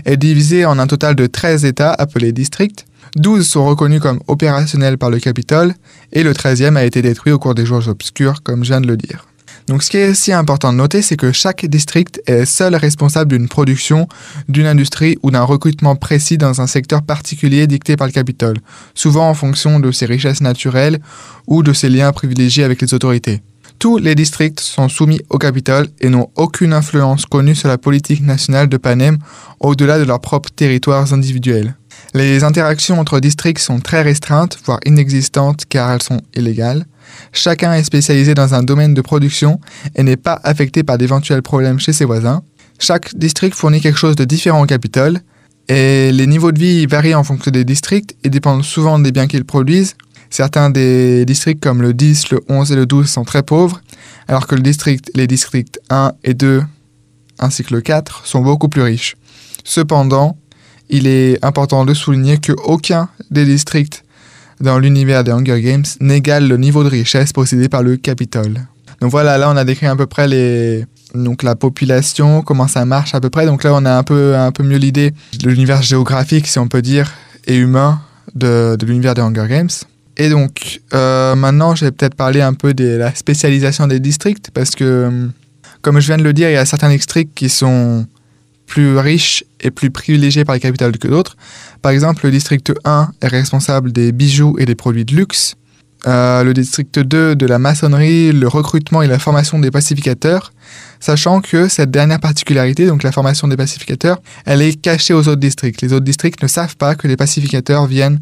est 0.04 0.16
divisé 0.16 0.64
en 0.64 0.78
un 0.78 0.86
total 0.86 1.14
de 1.14 1.26
13 1.26 1.64
États 1.64 1.92
appelés 1.92 2.32
districts. 2.32 2.86
12 3.16 3.46
sont 3.46 3.66
reconnus 3.66 4.00
comme 4.00 4.20
opérationnels 4.26 4.96
par 4.96 5.10
le 5.10 5.18
Capitole 5.18 5.74
et 6.12 6.22
le 6.22 6.32
13e 6.32 6.76
a 6.76 6.84
été 6.84 7.02
détruit 7.02 7.32
au 7.32 7.38
cours 7.38 7.54
des 7.54 7.66
jours 7.66 7.86
obscurs, 7.88 8.42
comme 8.42 8.64
je 8.64 8.70
viens 8.70 8.80
de 8.80 8.86
le 8.86 8.96
dire. 8.96 9.26
Donc 9.72 9.82
ce 9.82 9.88
qui 9.88 9.96
est 9.96 10.10
aussi 10.10 10.34
important 10.34 10.70
de 10.70 10.76
noter, 10.76 11.00
c'est 11.00 11.16
que 11.16 11.32
chaque 11.32 11.64
district 11.64 12.20
est 12.26 12.44
seul 12.44 12.76
responsable 12.76 13.30
d'une 13.30 13.48
production, 13.48 14.06
d'une 14.46 14.66
industrie 14.66 15.16
ou 15.22 15.30
d'un 15.30 15.44
recrutement 15.44 15.96
précis 15.96 16.36
dans 16.36 16.60
un 16.60 16.66
secteur 16.66 17.00
particulier 17.00 17.66
dicté 17.66 17.96
par 17.96 18.06
le 18.06 18.12
Capitole, 18.12 18.58
souvent 18.94 19.30
en 19.30 19.32
fonction 19.32 19.80
de 19.80 19.90
ses 19.90 20.04
richesses 20.04 20.42
naturelles 20.42 21.00
ou 21.46 21.62
de 21.62 21.72
ses 21.72 21.88
liens 21.88 22.12
privilégiés 22.12 22.64
avec 22.64 22.82
les 22.82 22.92
autorités. 22.92 23.40
Tous 23.78 23.96
les 23.96 24.14
districts 24.14 24.60
sont 24.60 24.90
soumis 24.90 25.22
au 25.30 25.38
Capitole 25.38 25.88
et 26.02 26.10
n'ont 26.10 26.28
aucune 26.36 26.74
influence 26.74 27.24
connue 27.24 27.54
sur 27.54 27.68
la 27.68 27.78
politique 27.78 28.22
nationale 28.22 28.68
de 28.68 28.76
Panem 28.76 29.16
au-delà 29.58 29.98
de 29.98 30.04
leurs 30.04 30.20
propres 30.20 30.50
territoires 30.54 31.14
individuels. 31.14 31.76
Les 32.14 32.44
interactions 32.44 33.00
entre 33.00 33.20
districts 33.20 33.60
sont 33.60 33.80
très 33.80 34.02
restreintes, 34.02 34.58
voire 34.64 34.80
inexistantes 34.84 35.64
car 35.68 35.90
elles 35.90 36.02
sont 36.02 36.20
illégales. 36.34 36.84
Chacun 37.32 37.74
est 37.74 37.84
spécialisé 37.84 38.34
dans 38.34 38.54
un 38.54 38.62
domaine 38.62 38.94
de 38.94 39.00
production 39.00 39.60
et 39.94 40.02
n'est 40.02 40.16
pas 40.16 40.40
affecté 40.44 40.82
par 40.82 40.98
d'éventuels 40.98 41.42
problèmes 41.42 41.78
chez 41.78 41.92
ses 41.92 42.04
voisins. 42.04 42.42
Chaque 42.78 43.14
district 43.16 43.54
fournit 43.54 43.80
quelque 43.80 43.98
chose 43.98 44.16
de 44.16 44.24
différent 44.24 44.62
au 44.62 44.66
Capitole, 44.66 45.20
et 45.68 46.10
les 46.12 46.26
niveaux 46.26 46.52
de 46.52 46.58
vie 46.58 46.86
varient 46.86 47.14
en 47.14 47.24
fonction 47.24 47.50
des 47.50 47.64
districts 47.64 48.16
et 48.24 48.30
dépendent 48.30 48.64
souvent 48.64 48.98
des 48.98 49.12
biens 49.12 49.26
qu'ils 49.26 49.44
produisent. 49.44 49.94
Certains 50.28 50.70
des 50.70 51.24
districts 51.24 51.62
comme 51.62 51.82
le 51.82 51.94
10, 51.94 52.30
le 52.30 52.40
11 52.48 52.72
et 52.72 52.76
le 52.76 52.86
12 52.86 53.08
sont 53.08 53.24
très 53.24 53.42
pauvres, 53.42 53.80
alors 54.28 54.46
que 54.46 54.54
les 54.54 55.26
districts 55.26 55.80
1 55.90 56.12
et 56.24 56.34
2 56.34 56.62
ainsi 57.38 57.64
que 57.64 57.74
le 57.74 57.80
4 57.80 58.26
sont 58.26 58.40
beaucoup 58.40 58.68
plus 58.68 58.82
riches. 58.82 59.16
Cependant, 59.64 60.36
il 60.88 61.06
est 61.06 61.42
important 61.44 61.84
de 61.84 61.94
souligner 61.94 62.38
qu'aucun 62.38 63.08
des 63.30 63.44
districts 63.44 64.04
dans 64.60 64.78
l'univers 64.78 65.24
des 65.24 65.32
Hunger 65.32 65.60
Games 65.60 65.84
n'égale 66.00 66.48
le 66.48 66.56
niveau 66.56 66.84
de 66.84 66.88
richesse 66.88 67.32
possédé 67.32 67.68
par 67.68 67.82
le 67.82 67.96
Capitole. 67.96 68.60
Donc 69.00 69.10
voilà, 69.10 69.36
là 69.36 69.50
on 69.50 69.56
a 69.56 69.64
décrit 69.64 69.86
à 69.86 69.96
peu 69.96 70.06
près 70.06 70.28
les, 70.28 70.84
donc 71.14 71.42
la 71.42 71.56
population, 71.56 72.42
comment 72.42 72.68
ça 72.68 72.84
marche 72.84 73.14
à 73.14 73.20
peu 73.20 73.30
près. 73.30 73.46
Donc 73.46 73.64
là 73.64 73.72
on 73.74 73.84
a 73.84 73.92
un 73.92 74.04
peu, 74.04 74.36
un 74.36 74.52
peu 74.52 74.62
mieux 74.62 74.76
l'idée 74.76 75.12
de 75.38 75.48
l'univers 75.48 75.82
géographique, 75.82 76.46
si 76.46 76.58
on 76.58 76.68
peut 76.68 76.82
dire, 76.82 77.12
et 77.46 77.56
humain 77.56 78.00
de, 78.34 78.76
l'univers 78.82 79.14
des 79.14 79.22
Hunger 79.22 79.46
Games. 79.48 79.70
Et 80.16 80.28
donc 80.28 80.80
euh, 80.94 81.34
maintenant 81.34 81.74
je 81.74 81.84
vais 81.84 81.90
peut-être 81.90 82.14
parler 82.14 82.40
un 82.40 82.54
peu 82.54 82.74
de 82.74 82.96
la 82.96 83.14
spécialisation 83.14 83.88
des 83.88 83.98
districts, 83.98 84.50
parce 84.52 84.70
que 84.70 85.28
comme 85.80 85.98
je 85.98 86.06
viens 86.06 86.18
de 86.18 86.22
le 86.22 86.32
dire, 86.32 86.48
il 86.48 86.54
y 86.54 86.56
a 86.56 86.64
certains 86.64 86.90
districts 86.90 87.34
qui 87.34 87.48
sont 87.48 88.06
plus 88.72 88.96
riches 88.96 89.44
et 89.60 89.70
plus 89.70 89.90
privilégiés 89.90 90.46
par 90.46 90.54
les 90.54 90.60
capitales 90.60 90.96
que 90.96 91.06
d'autres. 91.06 91.36
Par 91.82 91.92
exemple, 91.92 92.24
le 92.24 92.30
district 92.30 92.72
1 92.86 93.10
est 93.20 93.26
responsable 93.26 93.92
des 93.92 94.12
bijoux 94.12 94.56
et 94.58 94.64
des 94.64 94.74
produits 94.74 95.04
de 95.04 95.14
luxe. 95.14 95.56
Euh, 96.06 96.42
le 96.42 96.54
district 96.54 96.98
2 96.98 97.36
de 97.36 97.46
la 97.46 97.58
maçonnerie, 97.58 98.32
le 98.32 98.48
recrutement 98.48 99.02
et 99.02 99.08
la 99.08 99.18
formation 99.18 99.58
des 99.58 99.70
pacificateurs, 99.70 100.54
sachant 101.00 101.42
que 101.42 101.68
cette 101.68 101.90
dernière 101.90 102.18
particularité, 102.18 102.86
donc 102.86 103.02
la 103.02 103.12
formation 103.12 103.46
des 103.46 103.58
pacificateurs, 103.58 104.22
elle 104.46 104.62
est 104.62 104.80
cachée 104.80 105.12
aux 105.12 105.28
autres 105.28 105.34
districts. 105.34 105.82
Les 105.82 105.92
autres 105.92 106.06
districts 106.06 106.42
ne 106.42 106.48
savent 106.48 106.78
pas 106.78 106.94
que 106.94 107.06
les 107.06 107.18
pacificateurs 107.18 107.84
viennent 107.84 108.20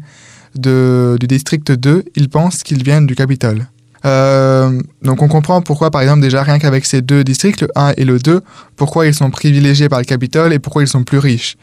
du 0.55 1.27
district 1.29 1.71
2, 1.71 2.03
ils 2.17 2.27
pensent 2.27 2.63
qu'ils 2.63 2.83
viennent 2.83 3.07
du 3.07 3.15
Capitole. 3.15 3.67
Euh, 4.05 4.81
donc 5.01 5.21
on 5.21 5.27
comprend 5.27 5.61
pourquoi, 5.61 5.91
par 5.91 6.01
exemple, 6.01 6.21
déjà 6.21 6.43
rien 6.43 6.59
qu'avec 6.59 6.85
ces 6.85 7.01
deux 7.01 7.23
districts, 7.23 7.61
le 7.61 7.69
1 7.75 7.93
et 7.97 8.05
le 8.05 8.19
2, 8.19 8.41
pourquoi 8.75 9.05
ils 9.05 9.13
sont 9.13 9.29
privilégiés 9.29 9.89
par 9.89 9.99
le 9.99 10.05
Capitole 10.05 10.53
et 10.53 10.59
pourquoi 10.59 10.83
ils 10.83 10.87
sont 10.87 11.03
plus 11.03 11.19
riches. 11.19 11.57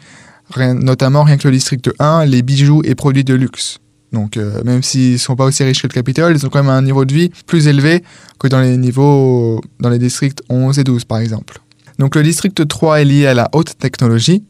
notamment 0.56 1.24
rien 1.24 1.36
que 1.36 1.48
le 1.48 1.54
district 1.54 1.90
1, 1.98 2.24
les 2.24 2.42
bijoux 2.42 2.82
et 2.84 2.94
produits 2.94 3.24
de 3.24 3.34
luxe. 3.34 3.80
Donc 4.12 4.36
euh, 4.36 4.62
même 4.64 4.82
s'ils 4.82 5.12
ne 5.12 5.18
sont 5.18 5.36
pas 5.36 5.44
aussi 5.44 5.62
riches 5.64 5.82
que 5.82 5.88
le 5.88 5.92
Capitole, 5.92 6.34
ils 6.34 6.46
ont 6.46 6.48
quand 6.48 6.62
même 6.62 6.72
un 6.72 6.82
niveau 6.82 7.04
de 7.04 7.12
vie 7.12 7.30
plus 7.46 7.66
élevé 7.68 8.02
que 8.38 8.48
dans 8.48 8.60
les 8.60 8.76
niveaux 8.76 9.60
dans 9.80 9.90
les 9.90 9.98
districts 9.98 10.42
11 10.48 10.78
et 10.78 10.84
12 10.84 11.04
par 11.04 11.18
exemple. 11.18 11.58
Donc 11.98 12.14
le 12.14 12.22
district 12.22 12.66
3 12.66 13.02
est 13.02 13.04
lié 13.04 13.26
à 13.26 13.34
la 13.34 13.48
haute 13.52 13.76
technologie, 13.78 14.44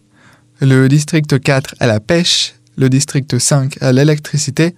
le 0.61 0.89
district 0.89 1.41
4 1.41 1.75
à 1.81 1.87
la 1.87 1.99
pêche, 1.99 2.55
le 2.77 2.89
district 2.89 3.39
5 3.39 3.79
à 3.81 3.93
l'électricité, 3.93 4.77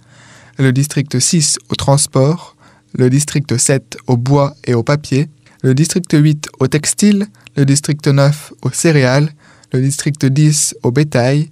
le 0.57 0.71
district 0.71 1.19
6 1.19 1.59
au 1.69 1.75
transport, 1.75 2.50
le 2.93 3.09
district 3.09 3.57
7 3.57 3.97
au 4.07 4.17
bois 4.17 4.55
et 4.65 4.73
au 4.73 4.83
papier, 4.83 5.29
le 5.63 5.73
district 5.73 6.13
8 6.13 6.49
au 6.59 6.67
textile, 6.67 7.27
le 7.55 7.65
district 7.65 8.07
9 8.07 8.53
aux 8.61 8.71
céréales, 8.71 9.29
le 9.73 9.81
district 9.81 10.25
10 10.25 10.75
au 10.83 10.91
bétail, 10.91 11.49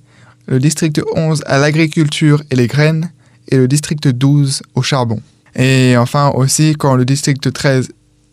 le 0.48 0.60
district 0.60 1.02
11 1.16 1.44
à 1.46 1.60
l'agriculture 1.60 2.42
et 2.50 2.56
les 2.56 2.68
graines, 2.68 3.12
et 3.50 3.58
le 3.58 3.68
district 3.68 4.08
12 4.08 4.62
au 4.76 4.82
charbon. 4.82 5.22
Et 5.56 5.96
enfin 5.98 6.30
aussi, 6.30 6.76
quand 6.78 6.96
le 6.96 7.06
district 7.06 7.52
13 7.52 7.90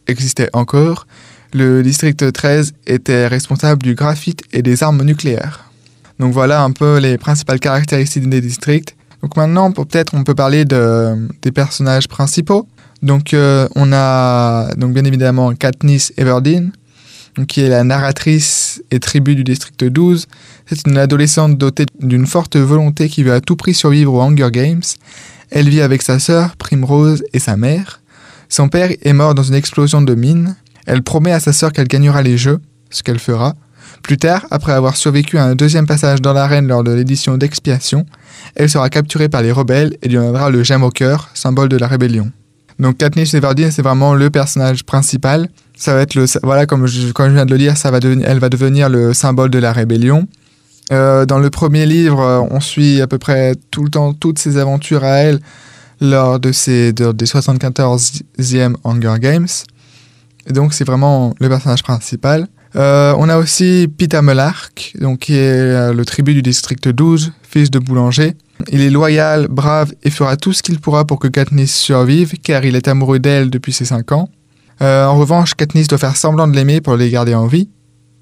existait 0.06 0.50
encore, 0.52 1.06
le 1.52 1.82
district 1.82 2.32
13 2.32 2.75
était 2.86 3.26
responsable 3.26 3.82
du 3.82 3.94
graphite 3.94 4.42
et 4.52 4.62
des 4.62 4.82
armes 4.82 5.02
nucléaires. 5.02 5.70
Donc 6.18 6.32
voilà 6.32 6.62
un 6.62 6.70
peu 6.70 6.98
les 6.98 7.18
principales 7.18 7.60
caractéristiques 7.60 8.28
des 8.28 8.40
districts. 8.40 8.96
Donc 9.22 9.36
maintenant, 9.36 9.72
peut-être 9.72 10.14
on 10.14 10.25
peut 10.25 10.34
parler 10.34 10.64
de, 10.64 11.28
des 11.42 11.52
personnages 11.52 12.08
principaux. 12.08 12.68
Donc 13.06 13.34
euh, 13.34 13.68
on 13.76 13.92
a 13.92 14.75
donc 14.75 14.92
bien 14.92 15.04
évidemment 15.04 15.54
Katniss 15.54 16.12
Everdeen, 16.16 16.72
qui 17.46 17.60
est 17.60 17.68
la 17.68 17.84
narratrice 17.84 18.82
et 18.90 18.98
tribu 18.98 19.36
du 19.36 19.44
district 19.44 19.84
12. 19.84 20.26
C'est 20.66 20.88
une 20.88 20.98
adolescente 20.98 21.56
dotée 21.56 21.86
d'une 22.00 22.26
forte 22.26 22.56
volonté 22.56 23.08
qui 23.08 23.22
veut 23.22 23.32
à 23.32 23.40
tout 23.40 23.54
prix 23.54 23.75
survivre 23.75 24.12
aux 24.12 24.20
Hunger 24.20 24.50
Games. 24.50 24.82
Elle 25.52 25.68
vit 25.68 25.82
avec 25.82 26.02
sa 26.02 26.18
sœur, 26.18 26.56
Primrose, 26.56 27.22
et 27.32 27.38
sa 27.38 27.56
mère. 27.56 28.00
Son 28.48 28.68
père 28.68 28.90
est 29.00 29.12
mort 29.12 29.36
dans 29.36 29.44
une 29.44 29.54
explosion 29.54 30.02
de 30.02 30.16
mine. 30.16 30.56
Elle 30.86 31.04
promet 31.04 31.30
à 31.30 31.38
sa 31.38 31.52
sœur 31.52 31.72
qu'elle 31.72 31.86
gagnera 31.86 32.22
les 32.22 32.36
jeux, 32.36 32.58
ce 32.90 33.04
qu'elle 33.04 33.20
fera. 33.20 33.54
Plus 34.02 34.18
tard, 34.18 34.46
après 34.50 34.72
avoir 34.72 34.96
survécu 34.96 35.38
à 35.38 35.44
un 35.44 35.54
deuxième 35.54 35.86
passage 35.86 36.20
dans 36.20 36.32
l'arène 36.32 36.66
lors 36.66 36.82
de 36.82 36.90
l'édition 36.90 37.36
d'expiation, 37.36 38.04
elle 38.56 38.68
sera 38.68 38.90
capturée 38.90 39.28
par 39.28 39.42
les 39.42 39.52
rebelles 39.52 39.96
et 40.02 40.08
deviendra 40.08 40.50
le 40.50 40.64
gemme 40.64 40.82
au 40.82 40.90
cœur, 40.90 41.30
symbole 41.34 41.68
de 41.68 41.76
la 41.76 41.86
rébellion. 41.86 42.32
Donc 42.78 42.99
Katniss 42.99 43.35
Everdeen, 43.35 43.71
c'est 43.71 43.83
vraiment 43.83 44.14
le 44.14 44.30
personnage 44.30 44.85
principal. 44.85 45.49
Ça 45.76 45.95
va 45.95 46.02
être 46.02 46.14
le, 46.14 46.26
voilà, 46.42 46.66
comme 46.66 46.87
je, 46.87 47.00
je 47.00 47.23
viens 47.33 47.47
de 47.47 47.50
le 47.50 47.59
dire, 47.59 47.76
ça 47.76 47.90
va 47.90 48.00
devenir, 48.00 48.28
elle 48.28 48.38
va 48.38 48.49
devenir 48.49 48.88
le 48.88 49.14
symbole 49.14 49.50
de 49.50 49.59
la 49.59 49.73
rébellion. 49.73 50.26
Euh, 50.92 51.26
dans 51.26 51.38
le 51.38 51.50
premier 51.50 51.85
livre, 51.85 52.47
on 52.50 52.61
suit 52.61 53.00
à 53.00 53.06
peu 53.06 53.18
près 53.18 53.54
tout 53.71 53.83
le 53.83 53.90
temps 53.90 54.12
toutes 54.12 54.38
ses 54.38 54.56
aventures 54.56 55.04
à 55.04 55.18
elle 55.18 55.40
lors 56.00 56.38
de 56.38 56.52
ses 56.52 56.92
des 56.92 57.25
74e 57.25 58.75
Hunger 58.85 59.14
Games. 59.18 59.49
Et 60.47 60.52
donc 60.52 60.75
c'est 60.75 60.85
vraiment 60.85 61.35
le 61.40 61.49
personnage 61.49 61.83
principal. 61.83 62.47
Euh, 62.76 63.14
on 63.18 63.28
a 63.28 63.38
aussi 63.38 63.88
Pita 63.97 64.23
Melark, 64.23 64.92
donc 65.00 65.21
qui 65.21 65.35
est 65.35 65.50
euh, 65.50 65.92
le 65.92 66.04
tribut 66.04 66.35
du 66.35 66.42
district 66.42 66.88
12, 66.88 67.33
fils 67.42 67.71
de 67.71 67.78
boulanger. 67.78 68.35
Il 68.68 68.80
est 68.80 68.90
loyal, 68.90 69.48
brave 69.48 69.92
et 70.02 70.10
fera 70.10 70.36
tout 70.36 70.52
ce 70.52 70.62
qu'il 70.62 70.80
pourra 70.80 71.04
pour 71.04 71.18
que 71.18 71.28
Katniss 71.28 71.75
survive, 71.75 72.34
car 72.42 72.64
il 72.64 72.75
est 72.75 72.88
amoureux 72.88 73.18
d'elle 73.18 73.50
depuis 73.50 73.72
ses 73.72 73.84
5 73.84 74.12
ans. 74.12 74.28
Euh, 74.82 75.06
en 75.06 75.16
revanche, 75.16 75.54
Katniss 75.54 75.88
doit 75.88 75.98
faire 75.98 76.16
semblant 76.16 76.48
de 76.48 76.54
l'aimer 76.54 76.80
pour 76.80 76.96
les 76.96 77.10
garder 77.10 77.34
en 77.34 77.46
vie. 77.46 77.68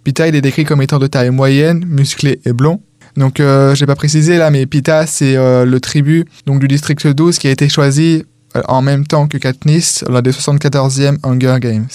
Pita, 0.05 0.29
il 0.29 0.35
est 0.35 0.41
décrit 0.41 0.65
comme 0.65 0.83
étant 0.83 0.99
de 0.99 1.07
taille 1.07 1.31
moyenne, 1.31 1.85
musclé 1.87 2.41
et 2.45 2.53
blond. 2.53 2.81
Donc, 3.17 3.41
euh, 3.41 3.75
j'ai 3.75 3.87
pas 3.87 3.95
précisé 3.95 4.39
là, 4.39 4.51
mais 4.51 4.67
Pita, 4.67 5.07
c'est 5.07 5.37
euh, 5.37 5.65
le 5.65 5.81
tribut 5.81 6.25
donc, 6.47 6.61
du 6.61 6.69
district 6.69 7.07
12 7.07 7.39
qui 7.39 7.49
a 7.49 7.51
été 7.51 7.69
choisi 7.69 8.25
en 8.69 8.83
même 8.83 9.05
temps 9.07 9.27
que 9.27 9.37
Katniss 9.37 10.05
lors 10.09 10.23
des 10.23 10.31
74e 10.31 11.19
Hunger 11.23 11.57
Games. 11.61 11.89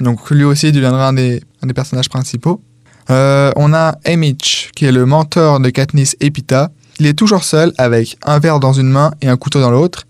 Donc, 0.00 0.30
lui 0.30 0.44
aussi 0.44 0.72
deviendra 0.72 1.08
un 1.08 1.12
des, 1.14 1.42
un 1.62 1.66
des 1.66 1.74
personnages 1.74 2.08
principaux. 2.08 2.62
On 3.10 3.72
a 3.74 3.96
Emmich, 4.06 4.70
qui 4.74 4.84
est 4.84 4.92
le 4.92 5.04
mentor 5.06 5.60
de 5.60 5.70
Katniss 5.70 6.16
et 6.20 6.30
Pita. 6.30 6.70
Il 7.00 7.06
est 7.06 7.14
toujours 7.14 7.44
seul, 7.44 7.72
avec 7.78 8.16
un 8.24 8.38
verre 8.38 8.58
dans 8.58 8.72
une 8.72 8.88
main 8.88 9.12
et 9.22 9.28
un 9.28 9.36
couteau 9.36 9.60
dans 9.60 9.70
l'autre. 9.70 10.06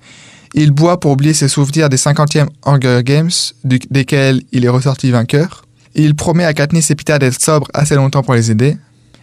Il 0.54 0.70
boit 0.70 0.98
pour 1.00 1.10
oublier 1.10 1.34
ses 1.34 1.48
souvenirs 1.48 1.88
des 1.88 1.98
50e 1.98 2.48
Hunger 2.64 3.02
Games, 3.04 3.30
desquels 3.64 4.42
il 4.52 4.64
est 4.64 4.70
ressorti 4.70 5.10
vainqueur. 5.10 5.66
Il 5.94 6.14
promet 6.14 6.44
à 6.44 6.54
Katniss 6.54 6.90
et 6.90 6.94
Pita 6.94 7.18
d'être 7.18 7.40
sobres 7.40 7.68
assez 7.74 7.94
longtemps 7.94 8.22
pour 8.22 8.34
les 8.34 8.50
aider. 8.50 8.76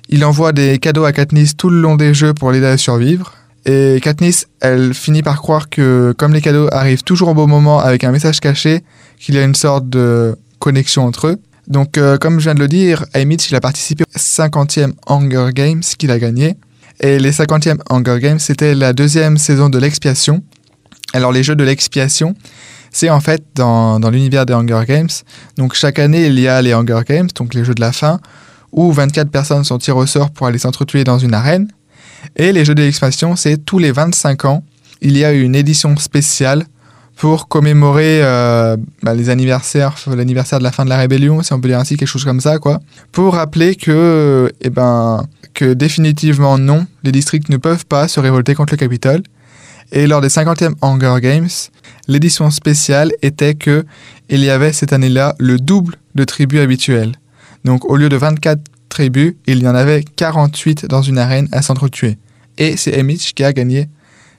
Il 0.09 0.23
envoie 0.23 0.51
des 0.51 0.77
cadeaux 0.77 1.05
à 1.05 1.11
Katniss 1.11 1.57
tout 1.57 1.69
le 1.69 1.81
long 1.81 1.95
des 1.95 2.13
jeux 2.13 2.33
pour 2.33 2.51
l'aider 2.51 2.67
à 2.67 2.77
survivre. 2.77 3.33
Et 3.65 3.99
Katniss, 4.03 4.47
elle 4.59 4.93
finit 4.93 5.23
par 5.23 5.41
croire 5.41 5.69
que, 5.69 6.13
comme 6.17 6.33
les 6.33 6.41
cadeaux 6.41 6.67
arrivent 6.71 7.03
toujours 7.03 7.29
au 7.29 7.33
bon 7.33 7.47
moment 7.47 7.79
avec 7.79 8.03
un 8.03 8.11
message 8.11 8.39
caché, 8.39 8.83
qu'il 9.19 9.33
y 9.33 9.39
a 9.39 9.43
une 9.43 9.55
sorte 9.55 9.89
de 9.89 10.37
connexion 10.59 11.05
entre 11.05 11.27
eux. 11.27 11.37
Donc, 11.67 11.97
euh, 11.97 12.17
comme 12.19 12.39
je 12.39 12.43
viens 12.45 12.53
de 12.53 12.59
le 12.59 12.67
dire, 12.67 13.05
Haymitch, 13.15 13.49
il 13.49 13.55
a 13.55 13.61
participé 13.61 14.03
au 14.03 14.19
50e 14.19 14.93
Hunger 15.07 15.49
Games 15.51 15.81
qu'il 15.97 16.11
a 16.11 16.19
gagné. 16.19 16.55
Et 16.99 17.19
les 17.19 17.31
50e 17.31 17.79
Hunger 17.89 18.19
Games, 18.19 18.39
c'était 18.39 18.73
la 18.73 18.93
deuxième 18.93 19.37
saison 19.37 19.69
de 19.69 19.77
l'expiation. 19.77 20.43
Alors, 21.13 21.31
les 21.31 21.43
jeux 21.43 21.55
de 21.55 21.63
l'expiation, 21.63 22.35
c'est 22.91 23.09
en 23.09 23.19
fait 23.19 23.43
dans, 23.55 23.99
dans 23.99 24.09
l'univers 24.09 24.45
des 24.45 24.53
Hunger 24.53 24.83
Games. 24.87 25.09
Donc, 25.57 25.73
chaque 25.73 25.99
année, 25.99 26.27
il 26.27 26.39
y 26.39 26.47
a 26.47 26.61
les 26.61 26.73
Hunger 26.73 27.01
Games, 27.07 27.27
donc 27.35 27.53
les 27.53 27.65
jeux 27.65 27.75
de 27.75 27.81
la 27.81 27.91
faim, 27.91 28.19
où 28.71 28.91
24 28.91 29.29
personnes 29.29 29.63
sont 29.63 29.77
tirées 29.77 29.99
au 29.99 30.05
sort 30.05 30.31
pour 30.31 30.47
aller 30.47 30.57
s'entretuer 30.57 31.03
dans 31.03 31.19
une 31.19 31.33
arène. 31.33 31.67
Et 32.35 32.51
les 32.51 32.65
jeux 32.65 32.75
de 32.75 32.81
l'expiation, 32.81 33.35
c'est 33.35 33.57
tous 33.57 33.79
les 33.79 33.91
25 33.91 34.45
ans, 34.45 34.63
il 35.01 35.17
y 35.17 35.25
a 35.25 35.31
une 35.33 35.55
édition 35.55 35.95
spéciale 35.97 36.65
pour 37.15 37.47
commémorer 37.47 38.19
euh, 38.23 38.77
bah, 39.01 39.13
les 39.13 39.29
anniversaires, 39.29 39.95
l'anniversaire 40.13 40.59
de 40.59 40.63
la 40.63 40.71
fin 40.71 40.83
de 40.83 40.89
la 40.89 40.97
rébellion, 40.97 41.41
si 41.43 41.53
on 41.53 41.61
peut 41.61 41.69
dire 41.69 41.79
ainsi, 41.79 41.95
quelque 41.97 42.07
chose 42.07 42.25
comme 42.25 42.41
ça, 42.41 42.59
quoi. 42.59 42.81
Pour 43.11 43.35
rappeler 43.35 43.75
que, 43.75 44.51
eh 44.61 44.69
ben, 44.69 45.25
que 45.53 45.73
définitivement 45.73 46.57
non, 46.57 46.85
les 47.03 47.11
districts 47.11 47.49
ne 47.49 47.57
peuvent 47.57 47.85
pas 47.85 48.07
se 48.07 48.19
révolter 48.19 48.53
contre 48.53 48.73
le 48.73 48.77
Capitole. 48.77 49.23
Et 49.91 50.07
lors 50.07 50.19
des 50.19 50.27
50e 50.27 50.73
Hunger 50.81 51.21
Games, 51.21 51.49
l'édition 52.07 52.49
spéciale 52.49 53.11
était 53.21 53.55
que 53.55 53.85
il 54.29 54.43
y 54.43 54.49
avait 54.49 54.73
cette 54.73 54.93
année-là 54.93 55.35
le 55.39 55.57
double 55.57 55.95
de 56.15 56.23
tribus 56.23 56.59
habituelles. 56.59 57.13
Donc 57.63 57.85
au 57.85 57.95
lieu 57.95 58.09
de 58.09 58.17
24 58.17 58.59
tribus, 58.89 59.35
il 59.45 59.61
y 59.61 59.67
en 59.67 59.75
avait 59.75 60.03
48 60.03 60.87
dans 60.87 61.01
une 61.01 61.17
arène 61.17 61.47
à 61.51 61.61
s'entretuer. 61.61 62.17
Et 62.57 62.77
c'est 62.77 62.99
Emmich 62.99 63.33
qui 63.35 63.43
a 63.43 63.53
gagné 63.53 63.87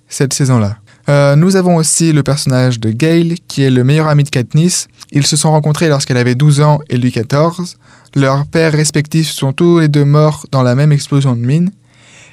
cette 0.09 0.33
saison-là. 0.33 0.79
Euh, 1.09 1.37
nous 1.37 1.57
avons 1.57 1.77
aussi 1.77 2.13
le 2.13 2.23
personnage 2.23 2.81
de 2.81 2.91
Gale, 2.91 3.35
qui 3.47 3.63
est 3.63 3.71
le 3.71 3.85
meilleur 3.85 4.09
ami 4.09 4.25
de 4.25 4.31
Katniss. 4.31 4.89
Ils 5.13 5.27
se 5.27 5.37
sont 5.37 5.51
rencontrés 5.51 5.89
lorsqu'elle 5.89 6.17
avait 6.17 6.35
12 6.35 6.61
ans 6.61 6.81
et 6.89 6.97
lui 6.97 7.13
14. 7.13 7.77
Leurs 8.17 8.47
pères 8.47 8.73
respectifs 8.73 9.31
sont 9.31 9.53
tous 9.53 9.79
les 9.79 9.89
deux 9.89 10.05
morts 10.05 10.47
dans 10.51 10.63
la 10.63 10.75
même 10.75 10.91
explosion 10.91 11.35
de 11.35 11.41
mine. 11.41 11.71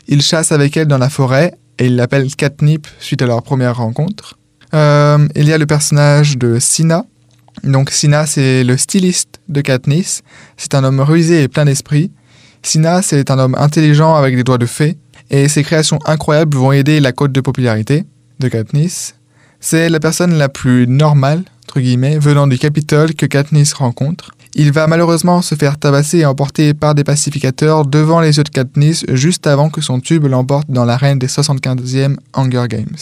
Il 0.07 0.21
chasse 0.21 0.51
avec 0.51 0.75
elle 0.75 0.87
dans 0.87 0.97
la 0.97 1.09
forêt 1.09 1.53
et 1.77 1.85
il 1.85 1.95
l'appelle 1.95 2.33
Catnip 2.35 2.87
suite 2.99 3.21
à 3.21 3.27
leur 3.27 3.43
première 3.43 3.77
rencontre. 3.77 4.37
Euh, 4.73 5.27
il 5.35 5.47
y 5.47 5.53
a 5.53 5.57
le 5.57 5.67
personnage 5.67 6.37
de 6.37 6.57
Sina. 6.59 7.05
Donc 7.63 7.91
Sina, 7.91 8.25
c'est 8.25 8.63
le 8.63 8.75
styliste 8.77 9.39
de 9.49 9.61
Katniss. 9.61 10.23
C'est 10.57 10.73
un 10.73 10.83
homme 10.83 10.99
rusé 10.99 11.43
et 11.43 11.47
plein 11.47 11.65
d'esprit. 11.65 12.11
Sina, 12.63 13.03
c'est 13.03 13.29
un 13.29 13.37
homme 13.37 13.55
intelligent 13.59 14.15
avec 14.15 14.35
des 14.35 14.43
doigts 14.43 14.57
de 14.57 14.65
fée. 14.65 14.97
Et 15.29 15.47
ses 15.47 15.63
créations 15.63 15.99
incroyables 16.05 16.57
vont 16.57 16.71
aider 16.71 16.99
la 16.99 17.11
cote 17.11 17.31
de 17.31 17.41
popularité 17.41 18.05
C'est 19.59 19.89
la 19.89 19.99
personne 19.99 20.33
la 20.33 20.49
plus 20.49 20.87
normale, 20.87 21.43
entre 21.65 21.79
guillemets, 21.79 22.17
venant 22.19 22.47
du 22.47 22.57
Capitole 22.57 23.13
que 23.13 23.25
Katniss 23.25 23.73
rencontre. 23.73 24.31
Il 24.55 24.71
va 24.71 24.85
malheureusement 24.87 25.41
se 25.41 25.55
faire 25.55 25.79
tabasser 25.79 26.19
et 26.19 26.25
emporter 26.25 26.73
par 26.73 26.93
des 26.93 27.03
pacificateurs 27.03 27.85
devant 27.85 28.21
les 28.21 28.37
yeux 28.37 28.43
de 28.43 28.49
Katniss 28.49 29.03
juste 29.13 29.47
avant 29.47 29.69
que 29.69 29.81
son 29.81 29.99
tube 29.99 30.25
l'emporte 30.25 30.69
dans 30.69 30.85
l'arène 30.85 31.17
des 31.17 31.27
75e 31.27 32.17
Hunger 32.33 32.65
Games. 32.69 32.97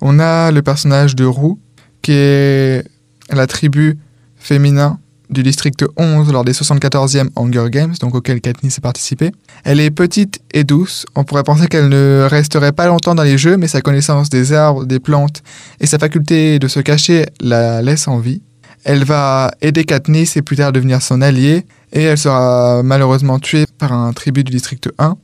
On 0.00 0.20
a 0.20 0.52
le 0.52 0.62
personnage 0.62 1.16
de 1.16 1.24
Roux, 1.24 1.58
qui 2.02 2.12
est 2.12 2.84
la 3.30 3.46
tribu 3.46 3.98
féminin 4.36 5.00
du 5.30 5.42
district 5.42 5.84
11 5.96 6.32
lors 6.32 6.44
des 6.44 6.52
74e 6.52 7.28
Hunger 7.36 7.66
Games, 7.70 7.94
donc 8.00 8.14
auquel 8.14 8.40
Katniss 8.40 8.78
a 8.78 8.80
participé. 8.80 9.32
Elle 9.64 9.80
est 9.80 9.90
petite 9.90 10.40
et 10.52 10.64
douce, 10.64 11.06
on 11.14 11.24
pourrait 11.24 11.42
penser 11.42 11.66
qu'elle 11.66 11.88
ne 11.88 12.26
resterait 12.28 12.72
pas 12.72 12.86
longtemps 12.86 13.14
dans 13.14 13.22
les 13.22 13.38
jeux, 13.38 13.56
mais 13.56 13.68
sa 13.68 13.80
connaissance 13.80 14.30
des 14.30 14.52
arbres, 14.52 14.84
des 14.84 15.00
plantes 15.00 15.42
et 15.80 15.86
sa 15.86 15.98
faculté 15.98 16.58
de 16.58 16.68
se 16.68 16.80
cacher 16.80 17.26
la 17.40 17.82
laisse 17.82 18.08
en 18.08 18.18
vie. 18.18 18.42
Elle 18.84 19.04
va 19.04 19.50
aider 19.62 19.84
Katniss 19.84 20.36
et 20.36 20.42
plus 20.42 20.56
tard 20.56 20.72
devenir 20.72 21.02
son 21.02 21.20
allié, 21.20 21.66
et 21.92 22.02
elle 22.02 22.18
sera 22.18 22.82
malheureusement 22.84 23.38
tuée 23.38 23.64
par 23.78 23.92
un 23.92 24.12
tribut 24.12 24.44
du 24.44 24.52
district 24.52 24.88
1. 24.98 25.16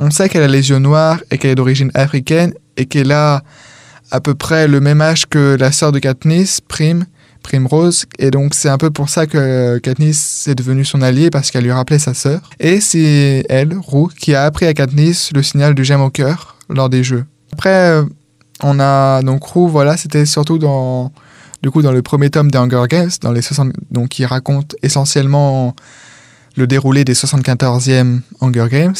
On 0.00 0.10
sait 0.10 0.28
qu'elle 0.28 0.42
a 0.42 0.48
les 0.48 0.70
yeux 0.70 0.78
noirs 0.78 1.20
et 1.30 1.38
qu'elle 1.38 1.52
est 1.52 1.54
d'origine 1.54 1.92
africaine, 1.94 2.54
et 2.76 2.86
qu'elle 2.86 3.12
a 3.12 3.42
à 4.10 4.20
peu 4.20 4.34
près 4.34 4.66
le 4.68 4.80
même 4.80 5.00
âge 5.00 5.26
que 5.26 5.56
la 5.58 5.72
sœur 5.72 5.92
de 5.92 5.98
Katniss, 5.98 6.60
Prime, 6.60 7.04
Primrose, 7.44 8.06
et 8.18 8.30
donc 8.30 8.54
c'est 8.54 8.70
un 8.70 8.78
peu 8.78 8.90
pour 8.90 9.08
ça 9.10 9.26
que 9.26 9.78
Katniss 9.78 10.48
est 10.48 10.56
devenue 10.56 10.84
son 10.84 11.02
allié, 11.02 11.30
parce 11.30 11.50
qu'elle 11.50 11.62
lui 11.62 11.70
rappelait 11.70 12.00
sa 12.00 12.14
sœur. 12.14 12.40
Et 12.58 12.80
c'est 12.80 13.44
elle, 13.48 13.76
Roux, 13.76 14.08
qui 14.18 14.34
a 14.34 14.44
appris 14.44 14.66
à 14.66 14.74
Katniss 14.74 15.30
le 15.32 15.42
signal 15.42 15.74
du 15.74 15.84
gemme 15.84 16.00
au 16.00 16.10
cœur 16.10 16.56
lors 16.68 16.88
des 16.88 17.04
jeux. 17.04 17.24
Après, 17.52 17.90
euh, 17.90 18.04
On 18.62 18.80
a 18.80 19.22
donc 19.22 19.44
Roux, 19.44 19.68
voilà, 19.68 19.96
c'était 19.96 20.26
surtout 20.26 20.58
dans, 20.58 21.12
du 21.62 21.70
coup, 21.70 21.82
dans 21.82 21.92
le 21.92 22.02
premier 22.02 22.30
tome 22.30 22.50
des 22.50 22.58
Hunger 22.58 22.84
Games, 22.88 23.10
dans 23.20 23.32
les 23.32 23.42
60, 23.42 23.72
donc 23.90 24.08
qui 24.08 24.24
raconte 24.24 24.74
essentiellement 24.82 25.74
le 26.56 26.66
déroulé 26.66 27.04
des 27.04 27.14
74e 27.14 28.20
Hunger 28.40 28.66
Games. 28.70 28.94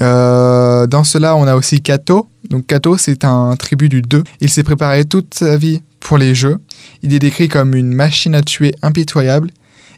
Euh, 0.00 0.86
dans 0.86 1.04
cela, 1.04 1.36
on 1.36 1.46
a 1.46 1.54
aussi 1.54 1.80
Kato. 1.80 2.28
Donc 2.50 2.66
Kato, 2.66 2.96
c'est 2.96 3.24
un 3.24 3.56
tribut 3.56 3.88
du 3.88 4.02
2. 4.02 4.22
Il 4.40 4.50
s'est 4.50 4.64
préparé 4.64 5.04
toute 5.04 5.34
sa 5.34 5.56
vie 5.56 5.82
pour 6.00 6.18
les 6.18 6.34
jeux. 6.34 6.58
Il 7.02 7.14
est 7.14 7.18
décrit 7.18 7.48
comme 7.48 7.74
une 7.74 7.92
machine 7.92 8.34
à 8.34 8.42
tuer 8.42 8.74
impitoyable. 8.82 9.50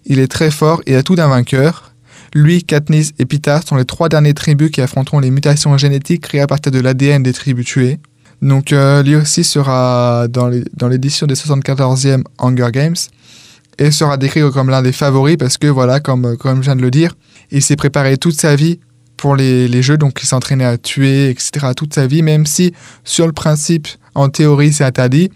Il 0.07 0.19
est 0.19 0.29
très 0.29 0.51
fort 0.51 0.83
et 0.87 0.97
a 0.97 1.03
tout 1.03 1.15
d'un 1.15 1.29
vainqueur. 1.29 1.93
Lui, 2.35 2.63
Katniss 2.63 3.13
et 3.19 3.25
Pita 3.25 3.61
sont 3.63 3.77
les 3.77 3.85
trois 3.85 4.09
derniers 4.09 4.35
tribus 4.35 4.71
qui 4.71 4.81
affronteront 4.81 5.19
les 5.19 5.31
mutations 5.31 5.77
génétiques 5.79 6.23
créées 6.23 6.43
à 6.43 6.47
partir 6.47 6.73
de 6.73 6.81
l'ADN 6.81 7.23
des 7.23 7.33
tribus 7.33 7.67
tuées. 7.67 7.99
Donc 8.43 8.73
euh, 8.73 9.03
lui 9.03 9.17
aussi 9.17 9.43
sera 9.43 10.29
dans 10.29 10.89
l'édition 10.89 11.27
des 11.27 11.35
74e 11.35 12.23
Hunger 12.39 12.69
Games 12.73 12.97
et 13.79 13.91
sera 13.91 14.17
décrit 14.17 14.43
comme 14.53 14.71
l'un 14.71 14.83
des 14.83 14.93
favoris 14.93 15.37
parce 15.37 15.57
que 15.57 15.67
voilà, 15.67 16.01
comme, 16.01 16.37
comme 16.37 16.59
je 16.59 16.67
viens 16.67 16.77
de 16.77 16.83
le 16.83 16.91
dire, 16.91 17.15
il 17.51 17.63
s'est 17.63 17.77
préparé 17.77 18.17
toute 18.17 18.39
sa 18.39 18.57
vie 18.57 18.81
pour 19.17 19.35
les, 19.37 19.83
jeux, 19.83 19.99
donc 19.99 20.21
il 20.23 20.27
s'entraînait 20.27 20.65
à 20.65 20.79
tuer, 20.79 21.31
etc. 21.31 21.69
toute 21.77 21.93
sa 21.93 22.07
vie, 22.07 22.23
même 22.23 22.47
si 22.47 22.73
sur 23.05 23.27
le 23.27 23.33
principe, 23.33 23.89
en 24.19 24.29
théorie, 24.29 24.73
c'est 24.73 24.85
interdit. 24.85 25.31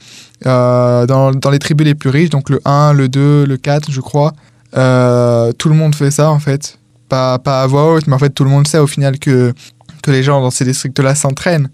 Euh, 0.47 1.07
dans, 1.07 1.31
les 1.51 1.59
tribus 1.59 1.87
les 1.87 1.95
plus 1.95 2.11
riches, 2.11 2.31
donc 2.31 2.51
le 2.51 2.61
1, 2.65 2.93
le 2.95 3.09
2, 3.09 3.45
le 3.47 3.57
4, 3.57 3.93
je 3.93 4.01
crois, 4.01 4.33
euh, 4.77 5.53
tout 5.53 5.69
le 5.69 5.75
monde 5.75 5.95
fait 5.95 6.11
ça 6.11 6.31
en 6.31 6.41
fait. 6.41 6.79
Pas, 7.09 7.35
à 7.45 7.67
voix 7.67 7.93
haute, 7.93 8.07
mais 8.07 8.15
en 8.15 8.19
fait 8.19 8.31
tout 8.31 8.43
le 8.43 8.51
monde 8.51 8.67
sait 8.67 8.79
au 8.79 8.87
final 8.87 9.19
que, 9.19 9.53
que 10.03 10.11
les 10.11 10.23
gens 10.23 10.41
dans 10.41 10.51
ces 10.51 10.65
districts-là 10.65 11.15
s'entraînent 11.15 11.69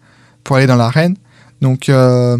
pour 0.45 0.57
aller 0.57 0.67
dans 0.67 0.77
l'arène. 0.77 1.17
Donc, 1.61 1.89
euh, 1.89 2.37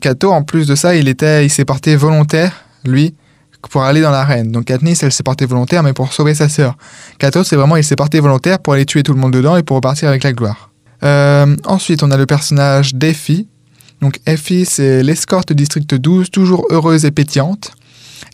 Kato, 0.00 0.30
en 0.30 0.42
plus 0.42 0.66
de 0.66 0.74
ça, 0.74 0.94
il, 0.94 1.08
il 1.08 1.50
s'est 1.50 1.64
porté 1.64 1.96
volontaire, 1.96 2.64
lui, 2.84 3.14
pour 3.70 3.82
aller 3.82 4.02
dans 4.02 4.10
l'arène. 4.10 4.52
Donc 4.52 4.66
Katniss, 4.66 5.02
elle 5.02 5.12
s'est 5.12 5.22
portée 5.22 5.46
volontaire, 5.46 5.82
mais 5.82 5.94
pour 5.94 6.12
sauver 6.12 6.34
sa 6.34 6.48
sœur. 6.48 6.76
Kato, 7.18 7.42
c'est 7.42 7.56
vraiment, 7.56 7.76
il 7.76 7.84
s'est 7.84 7.96
porté 7.96 8.20
volontaire 8.20 8.58
pour 8.58 8.74
aller 8.74 8.84
tuer 8.84 9.02
tout 9.02 9.14
le 9.14 9.20
monde 9.20 9.32
dedans 9.32 9.56
et 9.56 9.62
pour 9.62 9.76
repartir 9.76 10.08
avec 10.08 10.22
la 10.22 10.32
gloire. 10.32 10.70
Ensuite, 11.02 12.02
on 12.02 12.10
a 12.10 12.16
le 12.16 12.26
personnage 12.26 12.94
d'Effie. 12.94 13.48
Donc 14.04 14.20
Effie, 14.26 14.66
c'est 14.66 15.02
l'escorte 15.02 15.54
district 15.54 15.94
12, 15.94 16.30
toujours 16.30 16.66
heureuse 16.68 17.06
et 17.06 17.10
pétillante. 17.10 17.70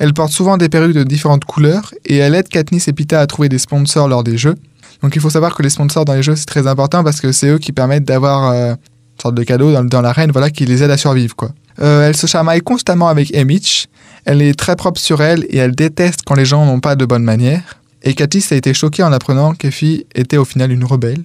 Elle 0.01 0.13
porte 0.13 0.33
souvent 0.33 0.57
des 0.57 0.69
perruques 0.69 0.97
de 0.97 1.05
différentes 1.05 1.45
couleurs 1.45 1.95
et 2.07 2.17
elle 2.17 2.35
aide 2.35 2.49
Katniss 2.49 2.89
et 2.89 2.93
Pita 2.93 3.21
à 3.21 3.27
trouver 3.29 3.49
des 3.49 3.59
sponsors 3.59 4.09
lors 4.09 4.25
des 4.25 4.37
jeux. 4.37 4.57
Donc 5.01 5.15
il 5.15 5.23
faut 5.23 5.31
savoir 5.31 5.55
que 5.55 5.63
les 5.63 5.71
sponsors 5.71 6.05
dans 6.05 6.15
les 6.15 6.25
jeux, 6.25 6.35
c'est 6.35 6.47
très 6.47 6.67
important 6.67 7.05
parce 7.05 7.21
que 7.21 7.31
c'est 7.31 7.51
eux 7.51 7.59
qui 7.59 7.71
permettent 7.71 8.05
d'avoir 8.05 8.51
euh, 8.51 8.73
une 8.73 9.23
sorte 9.23 9.37
de 9.37 9.45
cadeau 9.45 9.73
dans, 9.73 9.85
dans 9.85 10.01
l'arène 10.01 10.33
voilà, 10.33 10.51
qui 10.51 10.67
les 10.67 10.83
aide 10.83 10.91
à 10.91 10.97
survivre. 10.97 11.37
quoi. 11.37 11.53
Euh, 11.81 12.09
elle 12.09 12.17
se 12.17 12.27
chamaille 12.27 12.63
constamment 12.63 13.07
avec 13.07 13.33
Emmich. 13.37 13.87
Elle 14.25 14.43
est 14.43 14.59
très 14.59 14.75
propre 14.75 15.01
sur 15.01 15.23
elle 15.23 15.47
et 15.51 15.59
elle 15.59 15.77
déteste 15.77 16.23
quand 16.27 16.35
les 16.35 16.47
gens 16.47 16.67
n'ont 16.67 16.81
pas 16.81 16.97
de 16.97 17.05
bonnes 17.05 17.23
manières. 17.23 17.81
Et 18.03 18.15
Katis 18.15 18.45
a 18.51 18.57
été 18.57 18.75
choquée 18.75 19.05
en 19.05 19.13
apprenant 19.13 19.55
qu'Effie 19.55 20.05
était 20.17 20.37
au 20.37 20.45
final 20.45 20.73
une 20.73 20.83
rebelle. 20.83 21.23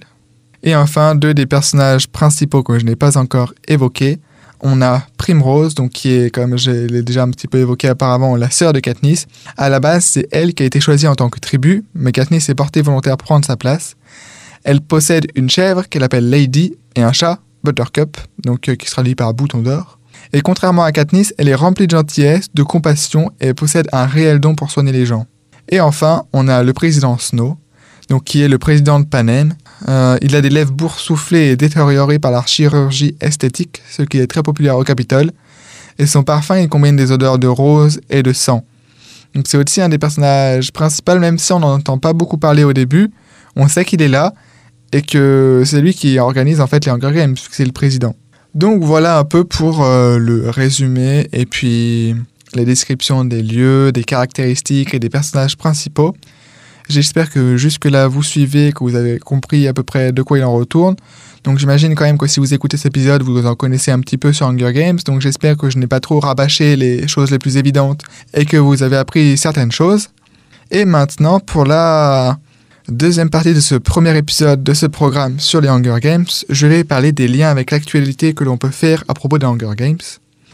Et 0.62 0.76
enfin, 0.76 1.16
deux 1.16 1.34
des 1.34 1.46
personnages 1.46 2.06
principaux 2.06 2.62
que 2.62 2.78
je 2.78 2.84
n'ai 2.84 2.94
pas 2.94 3.18
encore 3.18 3.52
évoqués. 3.66 4.20
On 4.60 4.80
a 4.82 5.02
Primrose, 5.18 5.74
donc 5.74 5.90
qui 5.90 6.12
est, 6.12 6.30
comme 6.30 6.56
je 6.56 6.70
l'ai 6.70 7.02
déjà 7.02 7.22
un 7.22 7.30
petit 7.30 7.46
peu 7.46 7.58
évoqué 7.58 7.88
apparemment, 7.88 8.36
la 8.36 8.50
sœur 8.50 8.72
de 8.72 8.80
Katniss. 8.80 9.26
À 9.56 9.68
la 9.68 9.80
base, 9.80 10.04
c'est 10.04 10.28
elle 10.32 10.54
qui 10.54 10.62
a 10.62 10.66
été 10.66 10.80
choisie 10.80 11.06
en 11.06 11.14
tant 11.14 11.28
que 11.28 11.38
tribu, 11.38 11.84
mais 11.94 12.12
Katniss 12.12 12.48
est 12.48 12.54
portée 12.54 12.82
volontaire 12.82 13.16
pour 13.16 13.26
prendre 13.26 13.44
sa 13.44 13.56
place. 13.56 13.96
Elle 14.64 14.80
possède 14.80 15.26
une 15.34 15.50
chèvre 15.50 15.88
qu'elle 15.88 16.02
appelle 16.02 16.28
Lady 16.28 16.74
et 16.94 17.02
un 17.02 17.12
chat, 17.12 17.40
Buttercup, 17.62 18.16
donc 18.44 18.68
euh, 18.68 18.74
qui 18.74 18.86
sera 18.86 18.96
traduit 18.96 19.14
par 19.14 19.34
Bouton 19.34 19.58
d'or. 19.58 19.98
Et 20.32 20.40
contrairement 20.40 20.82
à 20.82 20.92
Katniss, 20.92 21.34
elle 21.38 21.48
est 21.48 21.54
remplie 21.54 21.86
de 21.86 21.96
gentillesse, 21.96 22.46
de 22.52 22.62
compassion 22.62 23.30
et 23.40 23.54
possède 23.54 23.88
un 23.92 24.06
réel 24.06 24.40
don 24.40 24.54
pour 24.54 24.70
soigner 24.70 24.92
les 24.92 25.06
gens. 25.06 25.26
Et 25.68 25.80
enfin, 25.80 26.24
on 26.32 26.48
a 26.48 26.62
le 26.62 26.72
président 26.72 27.18
Snow, 27.18 27.56
donc 28.08 28.24
qui 28.24 28.42
est 28.42 28.48
le 28.48 28.58
président 28.58 29.00
de 29.00 29.04
Panem. 29.04 29.54
Euh, 29.88 30.16
il 30.22 30.34
a 30.34 30.40
des 30.40 30.50
lèvres 30.50 30.72
boursouflées 30.72 31.48
et 31.48 31.56
détériorées 31.56 32.18
par 32.18 32.30
la 32.30 32.44
chirurgie 32.46 33.14
esthétique, 33.20 33.82
ce 33.90 34.02
qui 34.02 34.18
est 34.18 34.26
très 34.26 34.42
populaire 34.42 34.76
au 34.76 34.84
Capitole. 34.84 35.30
Et 35.98 36.06
son 36.06 36.22
parfum, 36.22 36.58
il 36.58 36.68
combine 36.68 36.96
des 36.96 37.12
odeurs 37.12 37.38
de 37.38 37.46
rose 37.46 38.00
et 38.10 38.22
de 38.22 38.32
sang. 38.32 38.64
Donc 39.34 39.46
c'est 39.48 39.58
aussi 39.58 39.80
un 39.80 39.88
des 39.88 39.98
personnages 39.98 40.72
principaux, 40.72 41.18
même 41.18 41.38
si 41.38 41.52
on 41.52 41.60
n'en 41.60 41.74
entend 41.74 41.98
pas 41.98 42.12
beaucoup 42.12 42.38
parler 42.38 42.64
au 42.64 42.72
début. 42.72 43.10
On 43.54 43.68
sait 43.68 43.84
qu'il 43.84 44.02
est 44.02 44.08
là 44.08 44.32
et 44.92 45.02
que 45.02 45.62
c'est 45.64 45.80
lui 45.80 45.94
qui 45.94 46.18
organise 46.18 46.60
en 46.60 46.66
fait 46.66 46.84
les 46.84 46.90
Hunger 46.90 47.12
Games, 47.12 47.36
c'est 47.50 47.64
le 47.64 47.72
président. 47.72 48.14
Donc 48.54 48.82
voilà 48.82 49.18
un 49.18 49.24
peu 49.24 49.44
pour 49.44 49.84
euh, 49.84 50.18
le 50.18 50.48
résumé 50.48 51.28
et 51.32 51.44
puis 51.44 52.14
les 52.54 52.64
descriptions 52.64 53.24
des 53.24 53.42
lieux, 53.42 53.92
des 53.92 54.04
caractéristiques 54.04 54.94
et 54.94 54.98
des 54.98 55.10
personnages 55.10 55.56
principaux. 55.56 56.14
J'espère 56.88 57.30
que 57.30 57.56
jusque-là 57.56 58.08
vous 58.08 58.22
suivez, 58.22 58.72
que 58.72 58.84
vous 58.84 58.94
avez 58.94 59.18
compris 59.18 59.66
à 59.66 59.72
peu 59.72 59.82
près 59.82 60.12
de 60.12 60.22
quoi 60.22 60.38
il 60.38 60.44
en 60.44 60.52
retourne. 60.52 60.96
Donc 61.44 61.58
j'imagine 61.58 61.94
quand 61.94 62.04
même 62.04 62.18
que 62.18 62.26
si 62.26 62.40
vous 62.40 62.54
écoutez 62.54 62.76
cet 62.76 62.86
épisode, 62.86 63.22
vous 63.22 63.44
en 63.46 63.54
connaissez 63.54 63.90
un 63.90 64.00
petit 64.00 64.18
peu 64.18 64.32
sur 64.32 64.46
Hunger 64.46 64.72
Games. 64.72 64.98
Donc 65.04 65.20
j'espère 65.20 65.56
que 65.56 65.70
je 65.70 65.78
n'ai 65.78 65.86
pas 65.86 66.00
trop 66.00 66.20
rabâché 66.20 66.76
les 66.76 67.08
choses 67.08 67.30
les 67.30 67.38
plus 67.38 67.56
évidentes 67.56 68.02
et 68.34 68.44
que 68.44 68.56
vous 68.56 68.82
avez 68.82 68.96
appris 68.96 69.36
certaines 69.36 69.72
choses. 69.72 70.08
Et 70.70 70.84
maintenant 70.84 71.40
pour 71.40 71.64
la 71.64 72.38
Deuxième 72.88 73.30
partie 73.30 73.52
de 73.52 73.58
ce 73.58 73.74
premier 73.74 74.16
épisode 74.16 74.62
de 74.62 74.72
ce 74.72 74.86
programme 74.86 75.40
sur 75.40 75.60
les 75.60 75.68
Hunger 75.68 75.96
Games, 76.00 76.26
je 76.48 76.68
vais 76.68 76.84
parler 76.84 77.10
des 77.10 77.26
liens 77.26 77.50
avec 77.50 77.72
l'actualité 77.72 78.32
que 78.32 78.44
l'on 78.44 78.58
peut 78.58 78.70
faire 78.70 79.02
à 79.08 79.14
propos 79.14 79.38
des 79.38 79.46
Hunger 79.46 79.72
Games. 79.76 79.98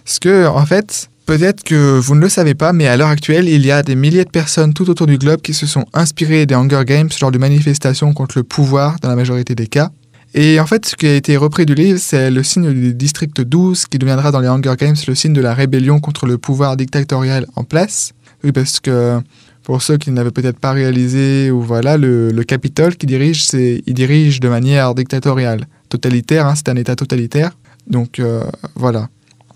Parce 0.03 0.19
que, 0.19 0.47
en 0.47 0.65
fait, 0.65 1.11
peut-être 1.39 1.65
que 1.65 1.99
vous 1.99 2.15
ne 2.15 2.21
le 2.21 2.29
savez 2.29 2.55
pas, 2.55 2.75
mais 2.75 2.87
à 2.87 2.99
l'heure 2.99 3.09
actuelle, 3.09 3.49
il 3.49 3.65
y 3.65 3.71
a 3.71 3.83
des 3.83 3.95
milliers 3.95 4.27
de 4.27 4.31
personnes 4.31 4.75
tout 4.75 4.91
autour 4.91 5.07
du 5.07 5.17
globe 5.17 5.41
qui 5.41 5.55
se 5.55 5.67
sont 5.67 5.87
inspirées 5.95 6.45
des 6.45 6.55
Hunger 6.55 6.83
Games 6.85 7.09
lors 7.23 7.31
de 7.31 7.39
manifestations 7.39 8.13
contre 8.13 8.37
le 8.37 8.43
pouvoir 8.43 8.99
dans 9.01 9.09
la 9.09 9.17
majorité 9.17 9.55
des 9.55 9.67
cas. 9.67 9.89
Et 10.35 10.61
en 10.61 10.67
fait, 10.67 10.85
ce 10.85 10.95
qui 10.95 11.07
a 11.07 11.15
été 11.15 11.39
repris 11.39 11.65
du 11.65 11.75
livre, 11.75 11.99
c'est 11.99 12.31
le 12.31 12.43
signe 12.43 12.71
du 12.75 12.93
district 12.93 13.41
12 13.41 13.87
qui 13.87 13.97
deviendra 13.97 14.31
dans 14.31 14.41
les 14.41 14.49
Hunger 14.49 14.75
Games 14.79 14.97
le 15.09 15.15
signe 15.15 15.33
de 15.33 15.41
la 15.41 15.55
rébellion 15.55 16.01
contre 16.01 16.27
le 16.27 16.37
pouvoir 16.37 16.77
dictatorial 16.77 17.47
en 17.57 17.65
place. 17.65 18.13
Oui, 18.45 18.53
parce 18.53 18.79
que 18.79 19.19
pour 19.63 19.81
ceux 19.81 19.97
qui 19.97 20.11
n'avaient 20.11 20.33
peut-être 20.33 20.59
pas 20.59 20.73
réalisé, 20.73 21.51
ou 21.51 21.63
voilà, 21.63 21.97
le, 21.97 22.31
le 22.31 22.45
Capitole 22.45 22.97
qui 22.97 23.07
dirige, 23.07 23.43
c'est, 23.43 23.83
il 23.87 23.95
dirige 23.95 24.39
de 24.41 24.51
manière 24.51 24.95
dictatoriale, 24.95 25.65
totalitaire, 25.89 26.47
hein, 26.47 26.55
c'est 26.57 26.69
un 26.69 26.77
État 26.77 26.95
totalitaire. 26.95 27.53
Donc 27.87 28.19
euh, 28.19 28.45
voilà. 28.75 29.09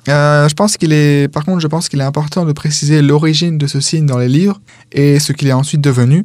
Euh, 0.08 0.48
je 0.48 0.54
pense 0.54 0.76
qu'il 0.76 0.92
est, 0.92 1.28
par 1.32 1.44
contre, 1.44 1.60
je 1.60 1.66
pense 1.66 1.88
qu'il 1.88 2.00
est 2.00 2.04
important 2.04 2.44
de 2.44 2.52
préciser 2.52 3.02
l'origine 3.02 3.58
de 3.58 3.66
ce 3.66 3.80
signe 3.80 4.06
dans 4.06 4.18
les 4.18 4.28
livres 4.28 4.60
et 4.92 5.18
ce 5.18 5.32
qu'il 5.32 5.48
est 5.48 5.52
ensuite 5.52 5.80
devenu. 5.80 6.24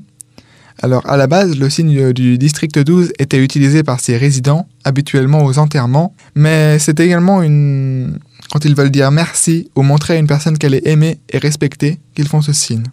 Alors, 0.84 1.08
à 1.08 1.18
la 1.18 1.28
base, 1.28 1.58
le 1.58 1.70
signe 1.70 2.12
du 2.12 2.38
district 2.38 2.80
12 2.80 3.14
était 3.20 3.44
utilisé 3.44 3.84
par 3.84 4.00
ses 4.00 4.18
résidents, 4.18 4.68
habituellement 4.84 5.46
aux 5.46 5.60
enterrements, 5.60 6.16
mais 6.36 6.80
c'est 6.80 7.00
également 7.00 7.44
une. 7.44 8.18
Quand 8.52 8.66
ils 8.66 8.76
veulent 8.76 8.92
dire 8.92 9.12
merci 9.12 9.70
ou 9.76 9.84
montrer 9.84 10.16
à 10.16 10.18
une 10.18 10.28
personne 10.28 10.58
qu'elle 10.58 10.74
est 10.74 10.88
aimée 10.88 11.20
et 11.30 11.38
respectée, 11.38 12.00
qu'ils 12.16 12.28
font 12.28 12.42
ce 12.42 12.52
signe. 12.52 12.84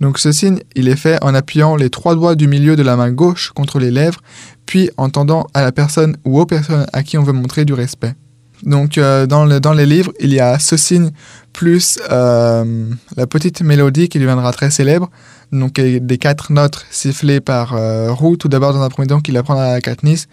Donc 0.00 0.18
ce 0.18 0.32
signe, 0.32 0.60
il 0.74 0.88
est 0.88 0.96
fait 0.96 1.22
en 1.22 1.34
appuyant 1.34 1.76
les 1.76 1.90
trois 1.90 2.14
doigts 2.14 2.34
du 2.34 2.46
milieu 2.46 2.76
de 2.76 2.82
la 2.82 2.96
main 2.96 3.10
gauche 3.10 3.50
contre 3.50 3.78
les 3.78 3.90
lèvres, 3.90 4.20
puis 4.64 4.90
en 4.96 5.10
tendant 5.10 5.46
à 5.52 5.62
la 5.62 5.72
personne 5.72 6.16
ou 6.24 6.40
aux 6.40 6.46
personnes 6.46 6.86
à 6.92 7.02
qui 7.02 7.18
on 7.18 7.24
veut 7.24 7.32
montrer 7.32 7.64
du 7.64 7.74
respect. 7.74 8.14
Donc 8.62 8.96
euh, 8.96 9.26
dans, 9.26 9.44
les 9.72 9.86
livres, 9.86 10.12
il 10.20 10.32
y 10.32 10.40
a 10.40 10.58
ce 10.58 10.76
signe 10.76 11.10
plus 11.52 11.98
euh, 12.10 12.88
la 13.16 13.26
petite 13.26 13.60
mélodie 13.62 14.08
qui 14.08 14.18
deviendra 14.18 14.52
très 14.52 14.70
célèbre, 14.70 15.10
donc 15.50 15.74
des 15.74 16.18
quatre 16.18 16.52
notes 16.52 16.86
sifflées 16.90 17.40
par 17.40 17.74
euh, 17.74 18.12
Roux, 18.12 18.36
tout 18.36 18.48
d'abord 18.48 18.72
dans 18.72 18.82
un 18.82 18.88
premier 18.88 19.08
temps 19.08 19.20
qu'il 19.20 19.36
apprendra 19.36 19.72
à 19.72 19.80
Katniss, 19.80 20.28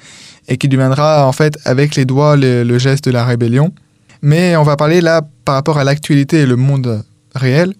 et 0.47 0.57
qui 0.57 0.67
deviendra 0.67 1.27
en 1.27 1.31
fait 1.31 1.57
avec 1.65 1.95
les 1.95 2.05
doigts 2.05 2.35
le 2.37 2.77
geste 2.77 3.05
de 3.05 3.11
la 3.11 3.25
rébellion. 3.25 3.73
Mais 4.21 4.55
on 4.55 4.63
va 4.63 4.75
parler 4.75 5.01
là 5.01 5.21
par 5.45 5.55
rapport 5.55 5.77
à 5.77 5.83
l'actualité 5.83 6.41
et 6.41 6.45
le 6.45 6.55
monde 6.55 7.03
réel 7.33 7.73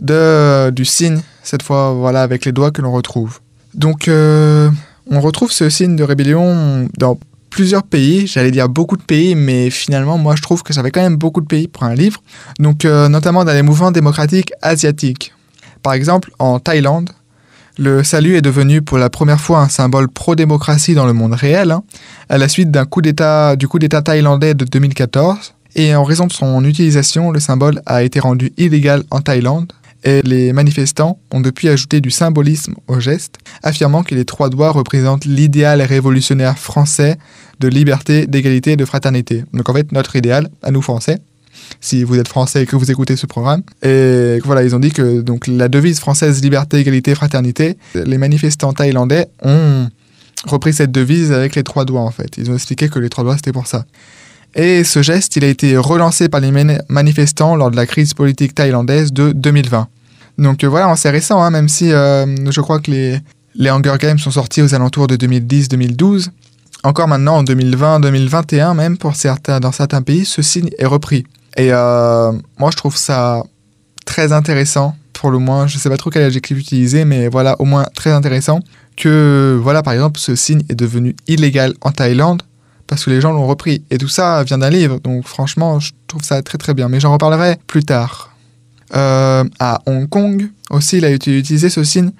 de, 0.00 0.70
du 0.70 0.84
signe, 0.84 1.20
cette 1.42 1.62
fois 1.62 1.92
voilà 1.92 2.22
avec 2.22 2.44
les 2.44 2.52
doigts 2.52 2.70
que 2.70 2.82
l'on 2.82 2.92
retrouve. 2.92 3.40
Donc 3.74 4.08
on 4.08 5.20
retrouve 5.20 5.52
ce 5.52 5.68
signe 5.68 5.96
de 5.96 6.02
rébellion 6.02 6.88
dans 6.98 7.18
plusieurs 7.56 7.84
pays, 7.84 8.26
j'allais 8.26 8.50
dire 8.50 8.68
beaucoup 8.68 8.98
de 8.98 9.02
pays, 9.02 9.34
mais 9.34 9.70
finalement 9.70 10.18
moi 10.18 10.36
je 10.36 10.42
trouve 10.42 10.62
que 10.62 10.74
ça 10.74 10.82
fait 10.82 10.90
quand 10.90 11.00
même 11.00 11.16
beaucoup 11.16 11.40
de 11.40 11.46
pays 11.46 11.68
pour 11.68 11.84
un 11.84 11.94
livre, 11.94 12.22
donc 12.58 12.84
euh, 12.84 13.08
notamment 13.08 13.46
dans 13.46 13.54
les 13.54 13.62
mouvements 13.62 13.90
démocratiques 13.90 14.52
asiatiques. 14.60 15.32
Par 15.82 15.94
exemple 15.94 16.30
en 16.38 16.60
Thaïlande, 16.60 17.08
le 17.78 18.04
salut 18.04 18.36
est 18.36 18.42
devenu 18.42 18.82
pour 18.82 18.98
la 18.98 19.08
première 19.08 19.40
fois 19.40 19.60
un 19.60 19.70
symbole 19.70 20.10
pro-démocratie 20.10 20.92
dans 20.92 21.06
le 21.06 21.14
monde 21.14 21.32
réel, 21.32 21.70
hein, 21.70 21.82
à 22.28 22.36
la 22.36 22.46
suite 22.48 22.70
d'un 22.70 22.84
coup 22.84 23.00
d'état 23.00 23.56
du 23.56 23.68
coup 23.68 23.78
d'état 23.78 24.02
thaïlandais 24.02 24.52
de 24.52 24.66
2014. 24.66 25.54
Et 25.76 25.94
en 25.94 26.04
raison 26.04 26.26
de 26.26 26.34
son 26.34 26.62
utilisation, 26.62 27.30
le 27.30 27.40
symbole 27.40 27.80
a 27.86 28.02
été 28.02 28.20
rendu 28.20 28.52
illégal 28.58 29.02
en 29.10 29.22
Thaïlande 29.22 29.72
et 30.04 30.22
les 30.22 30.52
manifestants 30.52 31.18
ont 31.32 31.40
depuis 31.40 31.68
ajouté 31.68 32.00
du 32.00 32.10
symbolisme 32.10 32.74
au 32.86 33.00
geste, 33.00 33.38
affirmant 33.62 34.02
que 34.02 34.14
les 34.14 34.24
trois 34.24 34.50
doigts 34.50 34.70
représentent 34.70 35.24
l'idéal 35.24 35.82
révolutionnaire 35.82 36.58
français 36.58 37.18
de 37.60 37.68
liberté, 37.68 38.26
d'égalité 38.26 38.72
et 38.72 38.76
de 38.76 38.84
fraternité. 38.84 39.44
Donc 39.52 39.68
en 39.68 39.74
fait, 39.74 39.92
notre 39.92 40.16
idéal, 40.16 40.48
à 40.62 40.70
nous 40.70 40.82
Français, 40.82 41.18
si 41.80 42.04
vous 42.04 42.18
êtes 42.18 42.28
français 42.28 42.62
et 42.62 42.66
que 42.66 42.76
vous 42.76 42.90
écoutez 42.90 43.16
ce 43.16 43.26
programme. 43.26 43.62
Et 43.82 44.38
voilà, 44.44 44.62
ils 44.62 44.74
ont 44.74 44.78
dit 44.78 44.92
que 44.92 45.20
donc 45.20 45.46
la 45.46 45.68
devise 45.68 46.00
française 46.00 46.42
liberté, 46.42 46.78
égalité, 46.78 47.14
fraternité, 47.14 47.76
les 47.94 48.18
manifestants 48.18 48.72
thaïlandais 48.72 49.28
ont 49.42 49.88
repris 50.44 50.72
cette 50.72 50.92
devise 50.92 51.32
avec 51.32 51.54
les 51.54 51.62
trois 51.62 51.84
doigts 51.84 52.02
en 52.02 52.10
fait. 52.10 52.36
Ils 52.38 52.50
ont 52.50 52.54
expliqué 52.54 52.88
que 52.88 52.98
les 52.98 53.08
trois 53.08 53.24
doigts 53.24 53.36
c'était 53.36 53.52
pour 53.52 53.66
ça. 53.66 53.84
Et 54.54 54.84
ce 54.84 55.02
geste, 55.02 55.36
il 55.36 55.44
a 55.44 55.48
été 55.48 55.76
relancé 55.76 56.28
par 56.28 56.40
les 56.40 56.50
manifestants 56.88 57.56
lors 57.56 57.70
de 57.70 57.76
la 57.76 57.84
crise 57.84 58.14
politique 58.14 58.54
thaïlandaise 58.54 59.12
de 59.12 59.32
2020. 59.32 59.88
Donc 60.38 60.64
euh, 60.64 60.68
voilà, 60.68 60.94
c'est 60.96 61.10
récent, 61.10 61.42
hein, 61.42 61.50
même 61.50 61.68
si 61.68 61.92
euh, 61.92 62.26
je 62.50 62.60
crois 62.60 62.78
que 62.78 62.90
les, 62.90 63.18
les 63.54 63.70
Hunger 63.70 63.96
Games 63.98 64.18
sont 64.18 64.30
sortis 64.30 64.62
aux 64.62 64.74
alentours 64.74 65.08
de 65.08 65.16
2010-2012. 65.16 66.28
Encore 66.86 67.08
maintenant, 67.08 67.38
en 67.38 67.42
2020-2021 67.42 68.76
même, 68.76 68.96
pour 68.96 69.16
certains, 69.16 69.58
dans 69.58 69.72
certains 69.72 70.02
pays, 70.02 70.24
ce 70.24 70.40
signe 70.40 70.70
est 70.78 70.86
repris. 70.86 71.24
Et 71.56 71.72
euh, 71.72 72.30
moi, 72.60 72.70
je 72.70 72.76
trouve 72.76 72.96
ça 72.96 73.42
très 74.04 74.32
intéressant, 74.32 74.94
pour 75.12 75.32
le 75.32 75.38
moins. 75.38 75.66
Je 75.66 75.74
ne 75.74 75.80
sais 75.80 75.88
pas 75.88 75.96
trop 75.96 76.10
quel 76.10 76.22
adjectif 76.22 76.56
utiliser, 76.56 77.04
mais 77.04 77.26
voilà, 77.26 77.60
au 77.60 77.64
moins 77.64 77.86
très 77.96 78.12
intéressant 78.12 78.60
que, 78.96 79.58
voilà, 79.60 79.82
par 79.82 79.94
exemple, 79.94 80.20
ce 80.20 80.36
signe 80.36 80.62
est 80.68 80.76
devenu 80.76 81.16
illégal 81.26 81.74
en 81.80 81.90
Thaïlande 81.90 82.42
parce 82.86 83.04
que 83.04 83.10
les 83.10 83.20
gens 83.20 83.32
l'ont 83.32 83.48
repris. 83.48 83.82
Et 83.90 83.98
tout 83.98 84.06
ça 84.06 84.44
vient 84.44 84.58
d'un 84.58 84.70
livre, 84.70 85.00
donc 85.00 85.26
franchement, 85.26 85.80
je 85.80 85.90
trouve 86.06 86.22
ça 86.22 86.40
très 86.42 86.56
très 86.56 86.72
bien. 86.72 86.88
Mais 86.88 87.00
j'en 87.00 87.10
reparlerai 87.10 87.58
plus 87.66 87.82
tard. 87.82 88.32
Euh, 88.94 89.42
à 89.58 89.80
Hong 89.86 90.08
Kong 90.08 90.48
aussi, 90.70 90.98
il 90.98 91.04
a 91.04 91.10
utilisé 91.10 91.68
ce 91.68 91.82
signe. 91.82 92.12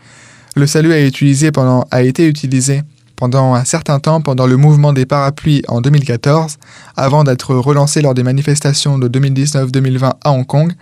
Le 0.56 0.66
salut 0.66 0.92
a 0.92 0.98
été 0.98 2.26
utilisé 2.26 2.82
pendant 3.16 3.54
un 3.54 3.64
certain 3.64 3.98
temps 3.98 4.20
pendant 4.20 4.46
le 4.46 4.56
mouvement 4.56 4.92
des 4.92 5.06
parapluies 5.06 5.62
en 5.68 5.80
2014, 5.80 6.58
avant 6.96 7.24
d'être 7.24 7.54
relancé 7.54 8.02
lors 8.02 8.14
des 8.14 8.22
manifestations 8.22 8.98
de 8.98 9.08
2019-2020 9.08 10.12
à 10.22 10.30
Hong 10.30 10.46
Kong, 10.46 10.72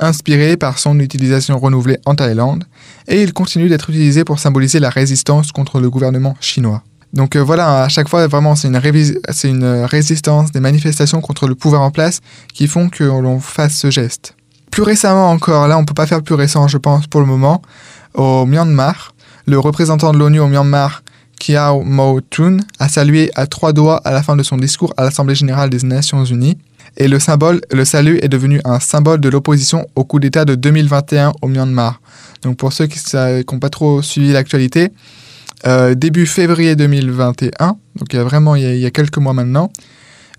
inspiré 0.00 0.56
par 0.56 0.78
son 0.78 0.98
utilisation 1.00 1.58
renouvelée 1.58 1.98
en 2.04 2.14
Thaïlande, 2.14 2.64
et 3.08 3.22
il 3.22 3.32
continue 3.32 3.68
d'être 3.68 3.90
utilisé 3.90 4.24
pour 4.24 4.38
symboliser 4.38 4.78
la 4.80 4.90
résistance 4.90 5.52
contre 5.52 5.80
le 5.80 5.90
gouvernement 5.90 6.36
chinois. 6.40 6.82
Donc 7.12 7.36
euh, 7.36 7.40
voilà, 7.40 7.84
à 7.84 7.88
chaque 7.88 8.08
fois, 8.08 8.26
vraiment, 8.26 8.56
c'est 8.56 8.68
une, 8.68 8.80
une 9.44 9.84
résistance, 9.84 10.50
des 10.50 10.60
manifestations 10.60 11.20
contre 11.20 11.46
le 11.46 11.54
pouvoir 11.54 11.82
en 11.82 11.90
place 11.90 12.20
qui 12.52 12.66
font 12.66 12.88
que 12.88 13.04
l'on 13.04 13.38
fasse 13.38 13.76
ce 13.76 13.90
geste. 13.90 14.34
Plus 14.70 14.82
récemment 14.82 15.30
encore, 15.30 15.68
là 15.68 15.78
on 15.78 15.84
peut 15.84 15.94
pas 15.94 16.06
faire 16.06 16.20
plus 16.20 16.34
récent 16.34 16.66
je 16.66 16.78
pense 16.78 17.06
pour 17.06 17.20
le 17.20 17.28
moment, 17.28 17.62
au 18.14 18.44
Myanmar, 18.44 19.14
le 19.46 19.56
représentant 19.60 20.12
de 20.12 20.18
l'ONU 20.18 20.40
au 20.40 20.48
Myanmar, 20.48 21.04
Kiao 21.44 21.82
Mo-tun, 21.82 22.56
a 22.78 22.88
salué 22.88 23.30
à 23.34 23.46
trois 23.46 23.74
doigts 23.74 24.00
à 24.06 24.12
la 24.12 24.22
fin 24.22 24.34
de 24.34 24.42
son 24.42 24.56
discours 24.56 24.94
à 24.96 25.04
l'Assemblée 25.04 25.34
générale 25.34 25.68
des 25.68 25.86
Nations 25.86 26.24
unies. 26.24 26.56
Et 26.96 27.06
le 27.06 27.18
symbole, 27.18 27.60
le 27.70 27.84
salut 27.84 28.18
est 28.22 28.28
devenu 28.28 28.62
un 28.64 28.80
symbole 28.80 29.20
de 29.20 29.28
l'opposition 29.28 29.86
au 29.94 30.04
coup 30.04 30.20
d'État 30.20 30.46
de 30.46 30.54
2021 30.54 31.34
au 31.42 31.48
Myanmar. 31.48 32.00
Donc 32.40 32.56
pour 32.56 32.72
ceux 32.72 32.86
qui 32.86 32.98
n'ont 33.14 33.58
pas 33.58 33.68
trop 33.68 34.00
suivi 34.00 34.32
l'actualité, 34.32 34.88
euh, 35.66 35.94
début 35.94 36.24
février 36.24 36.76
2021, 36.76 37.76
donc 37.96 38.12
il 38.12 38.16
y 38.16 38.18
a 38.18 38.24
vraiment 38.24 38.54
il 38.54 38.78
y 38.78 38.86
a, 38.86 38.90
quelques 38.90 39.18
mois 39.18 39.34
maintenant, 39.34 39.70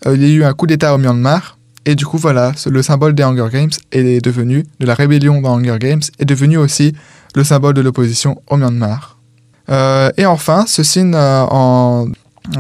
euh, 0.08 0.16
il 0.16 0.24
y 0.24 0.26
a 0.26 0.34
eu 0.34 0.44
un 0.44 0.54
coup 0.54 0.66
d'État 0.66 0.96
au 0.96 0.98
Myanmar 0.98 1.60
et 1.86 1.94
du 1.94 2.08
coup, 2.08 2.18
voilà, 2.18 2.54
le 2.66 2.82
symbole 2.82 3.14
des 3.14 3.22
Hunger 3.22 3.50
Games 3.54 3.70
est 3.92 4.26
devenu, 4.26 4.66
de 4.80 4.88
la 4.88 4.96
rébellion 4.96 5.40
dans 5.40 5.60
Hunger 5.60 5.78
Games, 5.80 6.02
est 6.18 6.26
devenu 6.26 6.58
aussi 6.58 6.96
le 7.36 7.44
symbole 7.44 7.76
de 7.76 7.82
l'opposition 7.82 8.42
au 8.48 8.58
Myanmar. 8.58 9.15
Euh, 9.70 10.12
et 10.18 10.26
enfin, 10.26 10.66
ce 10.68 10.84
signe 10.84 11.14
euh, 11.16 12.06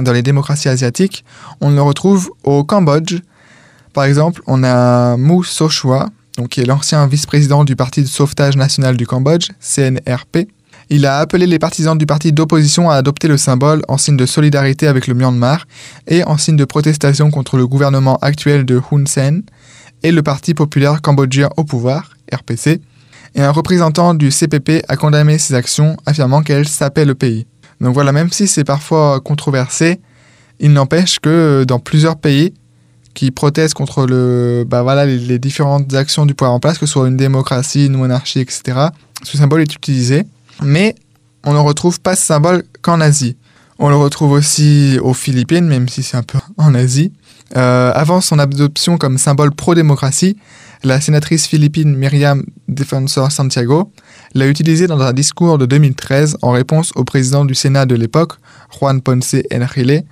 dans 0.01 0.11
les 0.13 0.23
démocraties 0.23 0.69
asiatiques, 0.69 1.25
on 1.61 1.69
le 1.71 1.81
retrouve 1.81 2.31
au 2.43 2.63
Cambodge. 2.63 3.19
Par 3.93 4.05
exemple, 4.05 4.41
on 4.47 4.63
a 4.63 5.15
Mu 5.17 5.43
Sochua, 5.43 6.09
qui 6.49 6.61
est 6.61 6.65
l'ancien 6.65 7.07
vice-président 7.07 7.63
du 7.63 7.75
Parti 7.75 8.01
de 8.01 8.07
sauvetage 8.07 8.57
national 8.57 8.97
du 8.97 9.07
Cambodge, 9.07 9.49
CNRP, 9.61 10.47
il 10.89 11.05
a 11.05 11.17
appelé 11.17 11.47
les 11.47 11.57
partisans 11.57 11.97
du 11.97 12.05
parti 12.05 12.31
d'opposition 12.31 12.89
à 12.89 12.95
adopter 12.95 13.27
le 13.27 13.37
symbole 13.37 13.81
en 13.87 13.97
signe 13.97 14.17
de 14.17 14.25
solidarité 14.25 14.87
avec 14.87 15.07
le 15.07 15.15
Myanmar 15.15 15.65
et 16.07 16.23
en 16.23 16.37
signe 16.37 16.57
de 16.57 16.65
protestation 16.65 17.31
contre 17.31 17.57
le 17.57 17.65
gouvernement 17.65 18.17
actuel 18.17 18.65
de 18.65 18.79
Hun 18.91 19.05
Sen 19.07 19.41
et 20.03 20.11
le 20.11 20.21
Parti 20.21 20.53
populaire 20.53 21.01
cambodgien 21.01 21.49
au 21.57 21.63
pouvoir, 21.63 22.11
RPC. 22.31 22.81
Et 23.35 23.41
un 23.41 23.51
représentant 23.51 24.13
du 24.13 24.31
CPP 24.31 24.83
a 24.87 24.95
condamné 24.95 25.37
ces 25.37 25.53
actions, 25.53 25.97
affirmant 26.05 26.41
qu'elles 26.41 26.67
sapaient 26.67 27.05
le 27.05 27.15
pays. 27.15 27.45
Donc 27.81 27.93
voilà, 27.93 28.13
même 28.13 28.31
si 28.31 28.47
c'est 28.47 28.63
parfois 28.63 29.19
controversé, 29.19 29.99
il 30.59 30.71
n'empêche 30.71 31.19
que 31.19 31.65
dans 31.67 31.79
plusieurs 31.79 32.15
pays 32.15 32.53
qui 33.13 33.31
protestent 33.31 33.73
contre 33.73 34.05
bah 34.63 35.05
les 35.05 35.39
différentes 35.39 35.93
actions 35.93 36.25
du 36.25 36.33
pouvoir 36.33 36.53
en 36.53 36.59
place, 36.59 36.77
que 36.77 36.85
ce 36.85 36.93
soit 36.93 37.07
une 37.07 37.17
démocratie, 37.17 37.87
une 37.87 37.97
monarchie, 37.97 38.39
etc., 38.39 38.87
ce 39.23 39.37
symbole 39.37 39.61
est 39.61 39.73
utilisé. 39.73 40.23
Mais 40.63 40.95
on 41.43 41.53
ne 41.53 41.59
retrouve 41.59 41.99
pas 41.99 42.15
ce 42.15 42.25
symbole 42.25 42.63
qu'en 42.81 43.01
Asie. 43.01 43.35
On 43.79 43.89
le 43.89 43.97
retrouve 43.97 44.31
aussi 44.31 44.97
aux 45.01 45.13
Philippines, 45.13 45.65
même 45.65 45.89
si 45.89 46.03
c'est 46.03 46.15
un 46.17 46.23
peu 46.23 46.39
en 46.57 46.73
Asie. 46.73 47.11
Euh, 47.57 47.91
avant 47.93 48.21
son 48.21 48.39
adoption 48.39 48.97
comme 48.97 49.17
symbole 49.17 49.51
pro-démocratie, 49.51 50.37
la 50.83 51.01
sénatrice 51.01 51.47
philippine 51.47 51.95
Myriam 51.95 52.43
Defensor 52.67 53.31
Santiago 53.31 53.91
l'a 54.33 54.47
utilisé 54.47 54.87
dans 54.87 54.99
un 55.01 55.13
discours 55.13 55.57
de 55.57 55.65
2013 55.65 56.37
en 56.41 56.51
réponse 56.51 56.91
au 56.95 57.03
président 57.03 57.45
du 57.45 57.55
Sénat 57.55 57.85
de 57.85 57.95
l'époque, 57.95 58.33
Juan 58.77 59.01
Ponce 59.01 59.35
Enrile, 59.53 60.03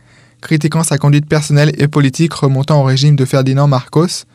critiquant 0.42 0.84
sa 0.84 0.98
conduite 0.98 1.28
personnelle 1.28 1.72
et 1.78 1.88
politique 1.88 2.34
remontant 2.34 2.82
au 2.82 2.84
régime 2.84 3.16
de 3.16 3.26
Ferdinand 3.26 3.68
Marcos, 3.68 4.26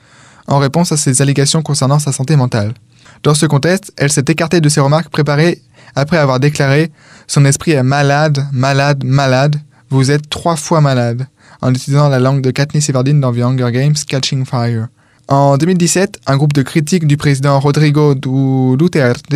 en 0.46 0.58
réponse 0.58 0.92
à 0.92 0.96
ses 0.96 1.20
allégations 1.22 1.62
concernant 1.62 1.98
sa 1.98 2.12
santé 2.12 2.36
mentale. 2.36 2.74
Dans 3.22 3.34
ce 3.34 3.46
contexte, 3.46 3.92
elle 3.96 4.10
s'est 4.10 4.24
écartée 4.28 4.60
de 4.60 4.68
ses 4.68 4.80
remarques 4.80 5.10
préparées 5.10 5.62
après 5.94 6.18
avoir 6.18 6.40
déclaré 6.40 6.90
Son 7.26 7.44
esprit 7.44 7.72
est 7.72 7.82
malade, 7.82 8.46
malade, 8.52 9.04
malade, 9.04 9.56
vous 9.90 10.10
êtes 10.10 10.28
trois 10.28 10.56
fois 10.56 10.80
malade, 10.80 11.26
en 11.60 11.70
utilisant 11.72 12.08
la 12.08 12.18
langue 12.18 12.42
de 12.42 12.50
Katniss 12.50 12.88
Everdeen 12.88 13.20
dans 13.20 13.32
The 13.32 13.38
Hunger 13.38 13.72
Games 13.72 13.96
Catching 14.06 14.44
Fire. 14.44 14.88
En 15.28 15.58
2017, 15.58 16.20
un 16.26 16.36
groupe 16.38 16.54
de 16.54 16.62
critiques 16.62 17.06
du 17.06 17.18
président 17.18 17.60
Rodrigo 17.60 18.14
Duterte 18.14 19.34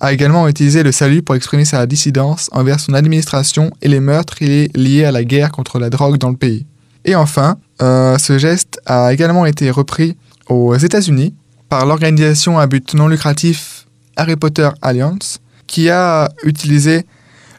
a 0.00 0.12
également 0.12 0.46
utilisé 0.46 0.84
le 0.84 0.92
salut 0.92 1.20
pour 1.22 1.34
exprimer 1.34 1.64
sa 1.64 1.84
dissidence 1.86 2.48
envers 2.52 2.78
son 2.78 2.94
administration 2.94 3.72
et 3.82 3.88
les 3.88 3.98
meurtres 3.98 4.36
liés 4.40 5.04
à 5.04 5.10
la 5.10 5.24
guerre 5.24 5.50
contre 5.50 5.80
la 5.80 5.90
drogue 5.90 6.18
dans 6.18 6.30
le 6.30 6.36
pays. 6.36 6.64
Et 7.04 7.16
enfin, 7.16 7.56
euh, 7.82 8.16
ce 8.18 8.38
geste 8.38 8.80
a 8.86 9.12
également 9.12 9.44
été 9.44 9.68
repris 9.72 10.16
aux 10.48 10.76
États-Unis 10.76 11.34
par 11.68 11.86
l'organisation 11.86 12.60
à 12.60 12.68
but 12.68 12.94
non 12.94 13.08
lucratif 13.08 13.86
Harry 14.14 14.36
Potter 14.36 14.68
Alliance, 14.80 15.40
qui 15.66 15.90
a 15.90 16.30
utilisé 16.44 17.04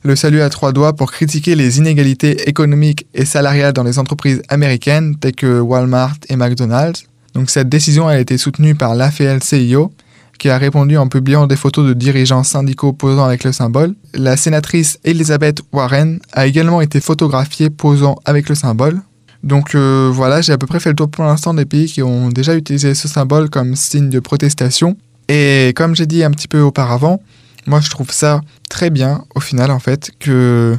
le 0.03 0.15
salut 0.15 0.41
à 0.41 0.49
trois 0.49 0.71
doigts 0.71 0.95
pour 0.95 1.11
critiquer 1.11 1.55
les 1.55 1.79
inégalités 1.79 2.47
économiques 2.47 3.07
et 3.13 3.25
salariales 3.25 3.73
dans 3.73 3.83
les 3.83 3.99
entreprises 3.99 4.41
américaines 4.47 5.17
telles 5.17 5.35
que 5.35 5.59
Walmart 5.59 6.15
et 6.29 6.37
McDonald's. 6.37 7.03
Donc 7.33 7.49
cette 7.49 7.69
décision 7.69 8.07
a 8.07 8.19
été 8.19 8.37
soutenue 8.37 8.75
par 8.75 8.95
l'AFL-CIO, 8.95 9.91
qui 10.37 10.49
a 10.49 10.57
répondu 10.57 10.97
en 10.97 11.07
publiant 11.07 11.47
des 11.47 11.55
photos 11.55 11.87
de 11.87 11.93
dirigeants 11.93 12.43
syndicaux 12.43 12.93
posant 12.93 13.23
avec 13.23 13.43
le 13.43 13.51
symbole. 13.51 13.95
La 14.13 14.37
sénatrice 14.37 14.99
Elizabeth 15.03 15.61
Warren 15.71 16.19
a 16.31 16.47
également 16.47 16.81
été 16.81 16.99
photographiée 16.99 17.69
posant 17.69 18.15
avec 18.25 18.49
le 18.49 18.55
symbole. 18.55 19.01
Donc 19.43 19.75
euh, 19.75 20.09
voilà, 20.11 20.41
j'ai 20.41 20.53
à 20.53 20.57
peu 20.57 20.67
près 20.67 20.79
fait 20.79 20.89
le 20.89 20.95
tour 20.95 21.09
pour 21.09 21.25
l'instant 21.25 21.53
des 21.53 21.65
pays 21.65 21.85
qui 21.85 22.01
ont 22.01 22.29
déjà 22.29 22.55
utilisé 22.55 22.93
ce 22.93 23.07
symbole 23.07 23.49
comme 23.49 23.75
signe 23.75 24.09
de 24.09 24.19
protestation. 24.19 24.97
Et 25.27 25.73
comme 25.75 25.95
j'ai 25.95 26.05
dit 26.05 26.23
un 26.23 26.31
petit 26.31 26.47
peu 26.47 26.61
auparavant, 26.61 27.21
moi 27.67 27.79
je 27.81 27.89
trouve 27.89 28.11
ça 28.11 28.41
très 28.69 28.89
bien 28.89 29.23
au 29.35 29.39
final 29.39 29.71
en 29.71 29.79
fait 29.79 30.11
que 30.19 30.77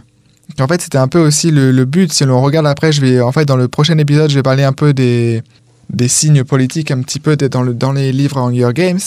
en 0.60 0.66
fait 0.66 0.82
c'était 0.82 0.98
un 0.98 1.08
peu 1.08 1.20
aussi 1.20 1.50
le, 1.50 1.84
but 1.84 2.12
si 2.12 2.24
l'on 2.24 2.40
regarde 2.42 2.66
après 2.66 2.92
je 2.92 3.00
vais 3.00 3.20
en 3.20 3.32
fait 3.32 3.44
dans 3.44 3.56
le 3.56 3.68
prochain 3.68 3.96
épisode 3.98 4.30
je 4.30 4.34
vais 4.34 4.42
parler 4.42 4.62
un 4.62 4.72
peu 4.72 4.92
des 4.92 5.42
des 5.90 6.08
signes 6.08 6.44
politiques 6.44 6.90
un 6.90 7.00
petit 7.00 7.20
peu 7.20 7.36
dans, 7.36 7.62
le, 7.62 7.74
dans 7.74 7.92
les 7.92 8.12
livres 8.12 8.38
Hunger 8.38 8.70
Games. 8.74 9.00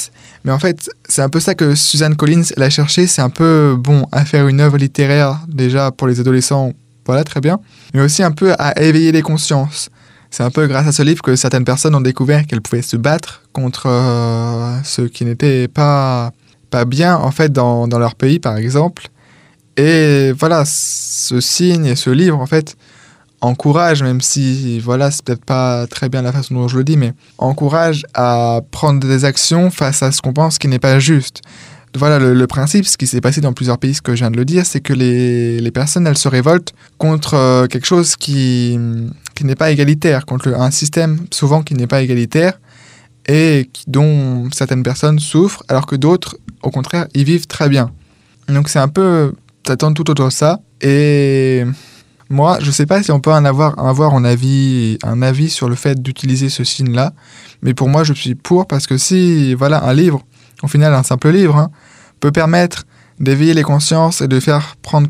Mais 0.44 0.52
en 0.52 0.60
fait 0.60 0.90
c'est 1.08 1.22
un 1.22 1.30
peu 1.30 1.40
ça 1.40 1.56
que 1.56 1.76
Suzanne 1.76 2.16
Collins 2.16 2.44
l'a 2.58 2.70
cherché. 2.70 3.08
C'est 3.08 3.22
un 3.22 3.30
peu 3.30 3.76
bon 3.78 4.08
à 4.12 4.26
faire 4.26 4.48
une 4.48 4.60
œuvre 4.60 4.78
littéraire 4.78 5.40
déjà 5.48 5.92
pour 5.92 6.08
les 6.08 6.20
adolescents 6.20 6.74
voilà 7.06 7.24
très 7.24 7.40
bien. 7.40 7.60
Mais 7.94 8.02
aussi 8.02 8.22
un 8.22 8.32
peu 8.32 8.54
à 8.60 8.80
éveiller 8.82 9.12
les 9.12 9.22
consciences. 9.22 9.90
C'est 10.30 10.44
un 10.44 10.52
peu 10.52 10.68
grâce 10.68 10.88
à 10.88 10.92
ce 10.92 11.04
livre 11.04 11.22
que 11.22 11.36
certaines 11.38 11.64
personnes 11.64 11.96
ont 11.96 12.02
découvert 12.02 12.46
qu'elles 12.46 12.62
pouvaient 12.62 12.82
se 12.82 12.98
battre 12.98 13.44
contre 13.54 13.88
euh, 13.88 14.78
ceux 14.84 15.08
qui 15.08 15.24
n'étaient 15.24 15.70
pas 15.70 16.32
pas 16.70 16.84
bien 16.84 17.16
en 17.16 17.32
fait 17.32 17.54
dans 17.54 17.88
leur 17.88 18.16
pays 18.16 18.40
par 18.40 18.58
exemple. 18.58 19.08
Et 19.78 20.32
voilà, 20.32 20.64
ce 20.66 21.40
signe 21.40 21.86
et 21.86 21.96
ce 21.96 22.10
livre 22.10 22.40
en 22.40 22.48
fait 22.48 22.76
encourage, 23.42 24.04
même 24.04 24.22
si 24.22 24.80
voilà, 24.80 25.12
c'est 25.12 25.24
peut-être 25.24 25.46
pas 25.46 25.88
très 25.88 26.10
bien 26.10 26.22
la 26.22 26.32
façon 26.32 26.56
dont 26.56 26.68
je 26.68 26.78
le 26.78 26.84
dis, 26.84 26.98
mais 26.98 27.14
encourage 27.38 28.06
à 28.14 28.62
prendre 28.72 29.00
des 29.00 29.26
actions 29.26 29.70
face 29.70 30.02
à 30.04 30.12
ce 30.12 30.22
qu'on 30.22 30.34
pense 30.34 30.58
qui 30.58 30.68
n'est 30.68 30.80
pas 30.80 31.00
juste. 31.00 31.42
voilà, 31.96 32.20
le, 32.20 32.48
principe, 32.48 32.86
ce 32.86 32.98
qui 32.98 33.08
s'est 33.08 33.22
passé 33.22 33.42
dans 33.42 33.54
plusieurs 33.54 33.78
pays, 33.78 33.94
ce 33.94 34.02
que 34.02 34.14
je 34.14 34.20
viens 34.20 34.32
de 34.32 34.38
le 34.38 34.46
dire, 34.46 34.66
c'est 34.66 34.82
que 34.82 34.94
les, 34.94 35.60
les, 35.60 35.72
personnes, 35.72 36.06
elles 36.08 36.18
se 36.18 36.28
révoltent 36.28 36.74
contre 36.98 37.34
euh, 37.34 37.68
quelque 37.68 37.88
chose 37.88 38.16
qui, 38.16 38.78
qui 39.36 39.46
n'est 39.46 39.56
pas 39.56 39.72
égalitaire, 39.72 40.26
contre 40.26 40.54
un 40.54 40.72
système 40.72 41.26
souvent 41.32 41.64
qui 41.64 41.74
n'est 41.74 41.88
pas 41.88 42.02
égalitaire 42.02 42.60
et 43.28 43.70
dont 43.88 44.50
certaines 44.52 44.84
personnes 44.84 45.20
souffrent, 45.20 45.64
alors 45.68 45.86
que 45.86 45.96
d'autres, 45.96 46.38
au 46.64 46.72
contraire, 46.72 47.08
y 47.14 47.24
vivent 47.24 47.48
très 47.48 47.70
bien. 47.70 47.92
Donc 48.48 48.70
c'est 48.70 48.80
un 48.80 48.88
peu, 48.88 49.34
tourne 49.64 49.94
tout 49.94 50.10
autour 50.10 50.28
de 50.28 50.32
ça. 50.32 50.60
Et 50.82 51.64
moi, 52.30 52.58
je 52.62 52.68
ne 52.68 52.72
sais 52.72 52.86
pas 52.86 53.02
si 53.04 53.12
on 53.12 53.20
peut 53.20 53.32
en 53.32 53.46
avoir, 53.46 53.78
avoir 53.80 54.14
un, 54.14 54.26
avis, 54.26 54.98
un 55.04 55.22
avis 55.22 55.50
sur 55.50 55.70
le 55.70 55.76
fait 55.76 56.02
d'utiliser 56.02 56.50
ce 56.50 56.64
signe-là, 56.64 57.14
mais 57.62 57.74
pour 57.74 57.90
moi, 57.90 58.04
je 58.04 58.14
suis 58.14 58.36
pour 58.36 58.68
parce 58.68 58.88
que 58.88 58.98
si, 58.98 59.54
voilà, 59.54 59.84
un 59.84 59.94
livre, 59.94 60.24
au 60.64 60.68
final, 60.68 60.94
un 60.94 61.04
simple 61.04 61.30
livre, 61.30 61.56
hein, 61.56 61.70
peut 62.20 62.32
permettre 62.32 62.86
d'éveiller 63.20 63.54
les 63.54 63.64
consciences 63.64 64.22
et 64.22 64.28
de 64.28 64.40
faire 64.40 64.76
prendre 64.82 65.08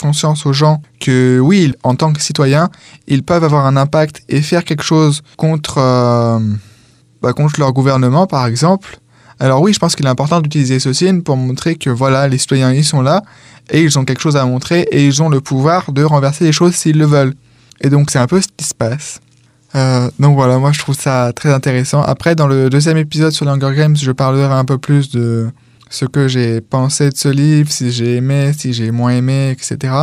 conscience 0.00 0.46
aux 0.46 0.52
gens 0.52 0.80
que 0.98 1.38
oui, 1.40 1.72
en 1.82 1.94
tant 1.94 2.12
que 2.12 2.22
citoyens, 2.22 2.70
ils 3.06 3.22
peuvent 3.22 3.44
avoir 3.44 3.66
un 3.66 3.76
impact 3.76 4.22
et 4.28 4.40
faire 4.40 4.64
quelque 4.64 4.82
chose 4.82 5.22
contre, 5.36 5.78
euh, 5.78 6.38
bah, 7.20 7.32
contre 7.32 7.60
leur 7.60 7.72
gouvernement, 7.72 8.26
par 8.26 8.46
exemple. 8.46 8.98
Alors 9.40 9.62
oui, 9.62 9.72
je 9.72 9.78
pense 9.78 9.96
qu'il 9.96 10.04
est 10.04 10.10
important 10.10 10.42
d'utiliser 10.42 10.78
ce 10.78 10.92
signe 10.92 11.22
pour 11.22 11.38
montrer 11.38 11.74
que 11.74 11.88
voilà, 11.88 12.28
les 12.28 12.36
citoyens, 12.36 12.72
ils 12.74 12.84
sont 12.84 13.00
là 13.00 13.22
et 13.70 13.82
ils 13.82 13.98
ont 13.98 14.04
quelque 14.04 14.20
chose 14.20 14.36
à 14.36 14.44
montrer 14.44 14.82
et 14.92 15.06
ils 15.06 15.22
ont 15.22 15.30
le 15.30 15.40
pouvoir 15.40 15.92
de 15.92 16.04
renverser 16.04 16.44
les 16.44 16.52
choses 16.52 16.74
s'ils 16.74 16.98
le 16.98 17.06
veulent. 17.06 17.34
Et 17.80 17.88
donc 17.88 18.10
c'est 18.10 18.18
un 18.18 18.26
peu 18.26 18.40
ce 18.42 18.48
qui 18.54 18.66
se 18.66 18.74
passe. 18.74 19.20
Euh, 19.74 20.10
donc 20.18 20.34
voilà, 20.34 20.58
moi 20.58 20.72
je 20.72 20.78
trouve 20.78 20.94
ça 20.94 21.32
très 21.34 21.50
intéressant. 21.52 22.02
Après, 22.02 22.34
dans 22.34 22.46
le 22.46 22.68
deuxième 22.68 22.98
épisode 22.98 23.32
sur 23.32 23.46
les 23.46 23.50
Hunger 23.52 23.74
Games, 23.74 23.96
je 23.96 24.12
parlerai 24.12 24.52
un 24.52 24.66
peu 24.66 24.76
plus 24.76 25.10
de 25.10 25.48
ce 25.88 26.04
que 26.04 26.28
j'ai 26.28 26.60
pensé 26.60 27.08
de 27.08 27.16
ce 27.16 27.28
livre, 27.28 27.70
si 27.70 27.90
j'ai 27.90 28.16
aimé, 28.16 28.52
si 28.56 28.74
j'ai 28.74 28.90
moins 28.90 29.12
aimé, 29.12 29.50
etc. 29.50 29.94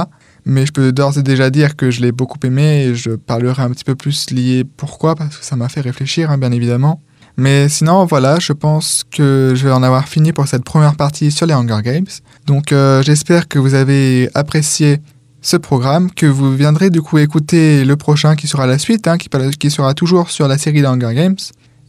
Mais 0.45 0.65
je 0.65 0.71
peux 0.71 0.91
d'ores 0.91 1.19
et 1.19 1.23
déjà 1.23 1.51
dire 1.51 1.75
que 1.75 1.91
je 1.91 2.01
l'ai 2.01 2.11
beaucoup 2.11 2.39
aimé 2.43 2.85
et 2.85 2.95
je 2.95 3.11
parlerai 3.11 3.61
un 3.61 3.69
petit 3.69 3.83
peu 3.83 3.95
plus 3.95 4.31
lié 4.31 4.63
pourquoi, 4.77 5.15
parce 5.15 5.37
que 5.37 5.45
ça 5.45 5.55
m'a 5.55 5.69
fait 5.69 5.81
réfléchir, 5.81 6.31
hein, 6.31 6.39
bien 6.39 6.51
évidemment. 6.51 7.01
Mais 7.37 7.69
sinon, 7.69 8.05
voilà, 8.05 8.39
je 8.39 8.51
pense 8.51 9.03
que 9.11 9.53
je 9.55 9.63
vais 9.63 9.71
en 9.71 9.83
avoir 9.83 10.07
fini 10.07 10.33
pour 10.33 10.47
cette 10.47 10.63
première 10.63 10.95
partie 10.95 11.29
sur 11.31 11.45
les 11.45 11.53
Hunger 11.53 11.81
Games. 11.83 12.07
Donc 12.47 12.71
euh, 12.71 13.03
j'espère 13.03 13.47
que 13.47 13.59
vous 13.59 13.75
avez 13.75 14.29
apprécié 14.33 14.99
ce 15.41 15.55
programme, 15.55 16.11
que 16.11 16.25
vous 16.25 16.55
viendrez 16.55 16.89
du 16.89 17.01
coup 17.01 17.19
écouter 17.19 17.85
le 17.85 17.95
prochain 17.95 18.35
qui 18.35 18.47
sera 18.47 18.65
la 18.65 18.79
suite, 18.79 19.07
hein, 19.07 19.17
qui, 19.17 19.29
qui 19.59 19.69
sera 19.69 19.93
toujours 19.93 20.31
sur 20.31 20.47
la 20.47 20.57
série 20.57 20.81
des 20.81 20.87
Hunger 20.87 21.13
Games. 21.13 21.37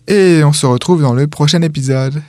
Et 0.07 0.43
on 0.45 0.53
se 0.53 0.67
retrouve 0.67 1.01
dans 1.01 1.15
le 1.15 1.27
prochain 1.27 1.63
épisode. 1.63 2.23